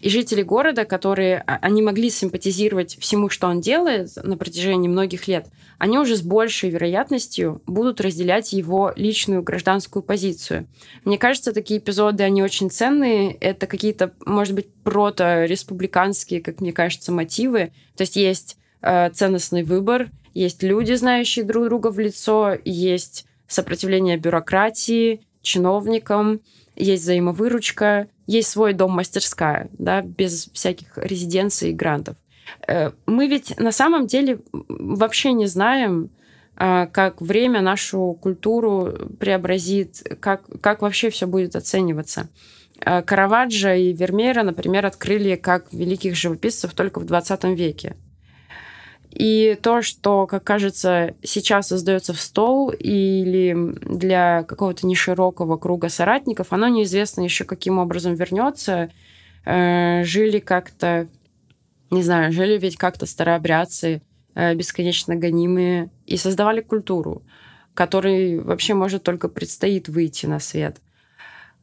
И 0.00 0.08
жители 0.08 0.42
города, 0.42 0.84
которые 0.84 1.42
а, 1.46 1.58
они 1.62 1.82
могли 1.82 2.10
симпатизировать 2.10 2.98
всему, 2.98 3.28
что 3.28 3.46
он 3.46 3.60
делает 3.60 4.10
на 4.22 4.36
протяжении 4.36 4.88
многих 4.88 5.28
лет, 5.28 5.46
они 5.78 5.98
уже 5.98 6.16
с 6.16 6.22
большей 6.22 6.70
вероятностью 6.70 7.62
будут 7.66 8.00
разделять 8.00 8.52
его 8.52 8.92
личную 8.96 9.42
гражданскую 9.42 10.02
позицию. 10.02 10.68
Мне 11.04 11.18
кажется, 11.18 11.52
такие 11.52 11.80
эпизоды, 11.80 12.22
они 12.22 12.42
очень 12.42 12.70
ценные. 12.70 13.32
Это 13.34 13.66
какие-то, 13.66 14.12
может 14.24 14.54
быть, 14.54 14.72
прото-республиканские, 14.84 16.40
как 16.40 16.60
мне 16.60 16.72
кажется, 16.72 17.12
мотивы. 17.12 17.72
То 17.96 18.02
есть 18.02 18.16
есть 18.16 18.58
э, 18.82 19.10
ценностный 19.10 19.62
выбор, 19.62 20.10
есть 20.34 20.62
люди, 20.62 20.94
знающие 20.94 21.44
друг 21.44 21.64
друга 21.64 21.90
в 21.90 21.98
лицо, 21.98 22.56
есть 22.64 23.26
сопротивление 23.52 24.16
бюрократии, 24.16 25.22
чиновникам, 25.42 26.40
есть 26.76 27.02
взаимовыручка, 27.02 28.08
есть 28.26 28.48
свой 28.48 28.72
дом-мастерская, 28.72 29.68
да, 29.72 30.02
без 30.02 30.48
всяких 30.52 30.96
резиденций 30.96 31.70
и 31.70 31.74
грантов. 31.74 32.16
Э, 32.66 32.92
мы 33.06 33.28
ведь 33.28 33.58
на 33.58 33.72
самом 33.72 34.06
деле 34.06 34.40
вообще 34.52 35.32
не 35.32 35.46
знаем, 35.46 36.10
а, 36.54 36.86
как 36.86 37.20
время 37.20 37.62
нашу 37.62 38.16
культуру 38.20 38.92
преобразит, 39.18 40.02
как, 40.20 40.44
как 40.60 40.82
вообще 40.82 41.10
все 41.10 41.26
будет 41.26 41.56
оцениваться. 41.56 42.28
Э, 42.80 43.02
Караваджо 43.02 43.74
и 43.74 43.92
Вермеера, 43.92 44.42
например, 44.42 44.86
открыли 44.86 45.36
как 45.36 45.72
великих 45.72 46.14
живописцев 46.14 46.74
только 46.74 47.00
в 47.00 47.04
20 47.06 47.44
веке. 47.56 47.96
И 49.12 49.58
то, 49.60 49.82
что, 49.82 50.26
как 50.26 50.42
кажется, 50.42 51.14
сейчас 51.22 51.68
создается 51.68 52.14
в 52.14 52.20
стол 52.20 52.70
или 52.70 53.54
для 53.82 54.42
какого-то 54.44 54.86
неширокого 54.86 55.58
круга 55.58 55.90
соратников, 55.90 56.48
оно 56.50 56.68
неизвестно 56.68 57.20
еще 57.20 57.44
каким 57.44 57.78
образом 57.78 58.14
вернется. 58.14 58.90
Э, 59.44 60.02
жили 60.04 60.38
как-то, 60.38 61.08
не 61.90 62.02
знаю, 62.02 62.32
жили 62.32 62.56
ведь 62.56 62.78
как-то 62.78 63.04
старообрядцы, 63.04 64.00
э, 64.34 64.54
бесконечно 64.54 65.14
гонимые, 65.14 65.90
и 66.06 66.16
создавали 66.16 66.62
культуру, 66.62 67.22
которой 67.74 68.40
вообще 68.40 68.72
может 68.72 69.02
только 69.02 69.28
предстоит 69.28 69.88
выйти 69.88 70.24
на 70.24 70.40
свет. 70.40 70.78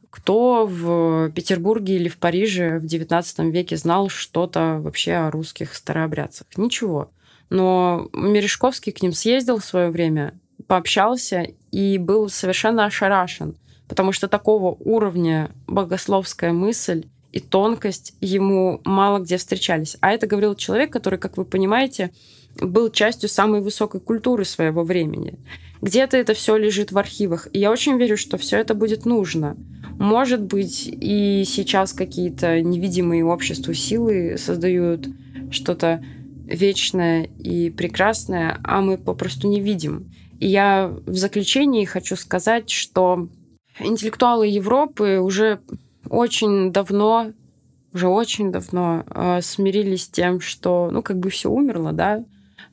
Кто 0.08 0.66
в 0.66 1.30
Петербурге 1.32 1.96
или 1.96 2.08
в 2.08 2.18
Париже 2.18 2.78
в 2.78 2.84
XIX 2.84 3.50
веке 3.50 3.76
знал 3.76 4.08
что-то 4.08 4.78
вообще 4.80 5.14
о 5.14 5.30
русских 5.32 5.74
старообрядцах? 5.74 6.46
Ничего. 6.56 7.10
Но 7.50 8.08
Мережковский 8.12 8.92
к 8.92 9.02
ним 9.02 9.12
съездил 9.12 9.58
в 9.58 9.64
свое 9.64 9.90
время, 9.90 10.34
пообщался 10.66 11.46
и 11.72 11.98
был 11.98 12.28
совершенно 12.28 12.86
ошарашен, 12.86 13.56
потому 13.88 14.12
что 14.12 14.28
такого 14.28 14.76
уровня 14.78 15.50
богословская 15.66 16.52
мысль 16.52 17.06
и 17.32 17.40
тонкость 17.40 18.14
ему 18.20 18.80
мало 18.84 19.18
где 19.18 19.36
встречались. 19.36 19.96
А 20.00 20.12
это 20.12 20.26
говорил 20.26 20.54
человек, 20.54 20.92
который, 20.92 21.18
как 21.18 21.36
вы 21.36 21.44
понимаете, 21.44 22.12
был 22.60 22.90
частью 22.90 23.28
самой 23.28 23.60
высокой 23.60 24.00
культуры 24.00 24.44
своего 24.44 24.82
времени. 24.82 25.38
Где-то 25.80 26.16
это 26.16 26.34
все 26.34 26.56
лежит 26.56 26.92
в 26.92 26.98
архивах. 26.98 27.48
И 27.52 27.58
я 27.58 27.70
очень 27.70 27.96
верю, 27.96 28.16
что 28.16 28.36
все 28.38 28.58
это 28.58 28.74
будет 28.74 29.06
нужно. 29.06 29.56
Может 29.98 30.42
быть, 30.42 30.88
и 30.90 31.44
сейчас 31.46 31.92
какие-то 31.92 32.60
невидимые 32.60 33.24
обществу 33.24 33.74
силы 33.74 34.36
создают 34.38 35.06
что-то 35.50 36.02
вечное 36.50 37.24
и 37.38 37.70
прекрасное, 37.70 38.58
а 38.64 38.80
мы 38.80 38.98
попросту 38.98 39.48
не 39.48 39.60
видим. 39.60 40.12
И 40.38 40.46
я 40.46 40.92
в 41.06 41.16
заключении 41.16 41.84
хочу 41.84 42.16
сказать, 42.16 42.70
что 42.70 43.28
интеллектуалы 43.78 44.46
Европы 44.46 45.18
уже 45.20 45.60
очень 46.08 46.72
давно, 46.72 47.32
уже 47.92 48.08
очень 48.08 48.50
давно 48.50 49.04
э, 49.06 49.40
смирились 49.42 50.04
с 50.04 50.08
тем, 50.08 50.40
что, 50.40 50.90
ну, 50.90 51.02
как 51.02 51.18
бы 51.18 51.30
все 51.30 51.50
умерло, 51.50 51.92
да, 51.92 52.24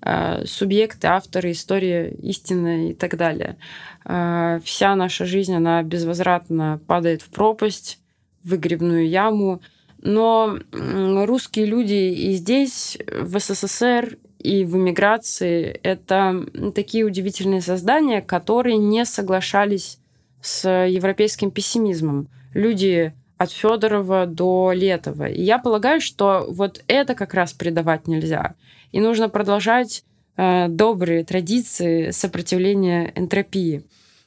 э, 0.02 0.46
субъекты, 0.46 1.08
авторы, 1.08 1.52
история, 1.52 2.10
истина 2.10 2.90
и 2.90 2.94
так 2.94 3.18
далее. 3.18 3.58
Э, 4.06 4.60
вся 4.64 4.96
наша 4.96 5.26
жизнь, 5.26 5.54
она 5.54 5.84
безвозвратно 5.84 6.80
падает 6.88 7.22
в 7.22 7.30
пропасть, 7.30 8.00
в 8.44 8.50
выгребную 8.50 9.08
яму, 9.08 9.62
но 10.02 10.58
русские 10.72 11.66
люди 11.66 11.94
и 11.94 12.34
здесь, 12.34 12.98
в 13.08 13.40
СССР, 13.40 14.18
и 14.40 14.64
в 14.64 14.78
эмиграции 14.78 15.80
это 15.84 16.46
такие 16.76 17.06
удивительные 17.06 17.62
создания, 17.62 18.22
которые 18.22 18.78
не 18.78 19.04
соглашались 19.06 20.00
с 20.42 20.70
европейским 20.70 21.52
пессимизмом. 21.52 22.30
Люди 22.54 23.14
от 23.38 23.52
Федорова 23.52 24.26
до 24.26 24.72
Летова. 24.74 25.28
И 25.28 25.42
я 25.44 25.60
полагаю, 25.60 26.02
что 26.02 26.46
вот 26.50 26.84
это 26.88 27.14
как 27.14 27.34
раз 27.34 27.54
предавать 27.54 28.08
нельзя. 28.08 28.56
И 28.92 29.00
нужно 29.00 29.30
продолжать 29.30 30.04
э, 30.38 30.68
добрые 30.70 31.24
традиции 31.24 32.12
сопротивления 32.12 33.12
энтропии. 33.16 33.84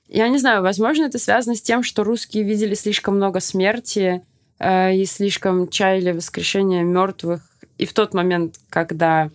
Я 0.06 0.28
не 0.28 0.38
знаю, 0.38 0.62
возможно, 0.62 1.04
это 1.04 1.18
связано 1.18 1.54
с 1.54 1.62
тем, 1.62 1.82
что 1.82 2.04
русские 2.04 2.44
видели 2.44 2.74
слишком 2.74 3.16
много 3.16 3.40
смерти 3.40 4.22
и 4.62 5.04
слишком 5.06 5.68
чаяли 5.68 6.12
воскрешения 6.12 6.82
мертвых. 6.82 7.42
И 7.78 7.86
в 7.86 7.94
тот 7.94 8.12
момент, 8.12 8.56
когда 8.68 9.30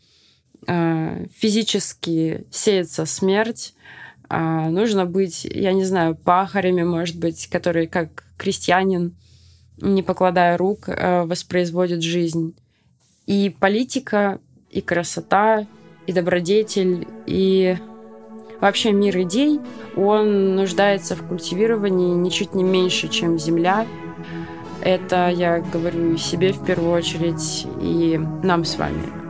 э, 0.67 1.26
физически 1.36 2.45
сеется 2.51 3.05
смерть, 3.05 3.73
э, 4.30 4.69
нужно 4.69 5.05
быть, 5.05 5.45
я 5.45 5.73
не 5.73 5.84
знаю, 5.84 6.15
пахарями, 6.15 6.84
может 6.84 7.17
быть, 7.17 7.47
которые 7.47 7.88
как 7.88 8.23
крестьянин, 8.38 9.15
не 9.78 10.03
покладая 10.03 10.57
рук, 10.57 10.88
воспроизводит 10.88 12.01
жизнь. 12.01 12.55
И 13.26 13.49
политика, 13.49 14.39
и 14.69 14.82
красота, 14.82 15.65
и 16.07 16.13
добродетель, 16.13 17.07
и 17.26 17.78
вообще 18.61 18.91
мир 18.91 19.19
идей, 19.21 19.59
он 19.95 20.55
нуждается 20.55 21.15
в 21.15 21.28
культивировании 21.28 22.13
ничуть 22.13 22.53
не 22.53 22.63
меньше, 22.63 23.07
чем 23.07 23.39
земля, 23.39 23.86
это 24.86 25.29
я 25.29 25.59
говорю 25.59 26.15
себе 26.17 26.53
в 26.53 26.63
первую 26.63 26.91
очередь 26.91 27.67
и 27.81 28.17
нам 28.43 28.63
с 28.63 28.77
вами. 28.77 29.24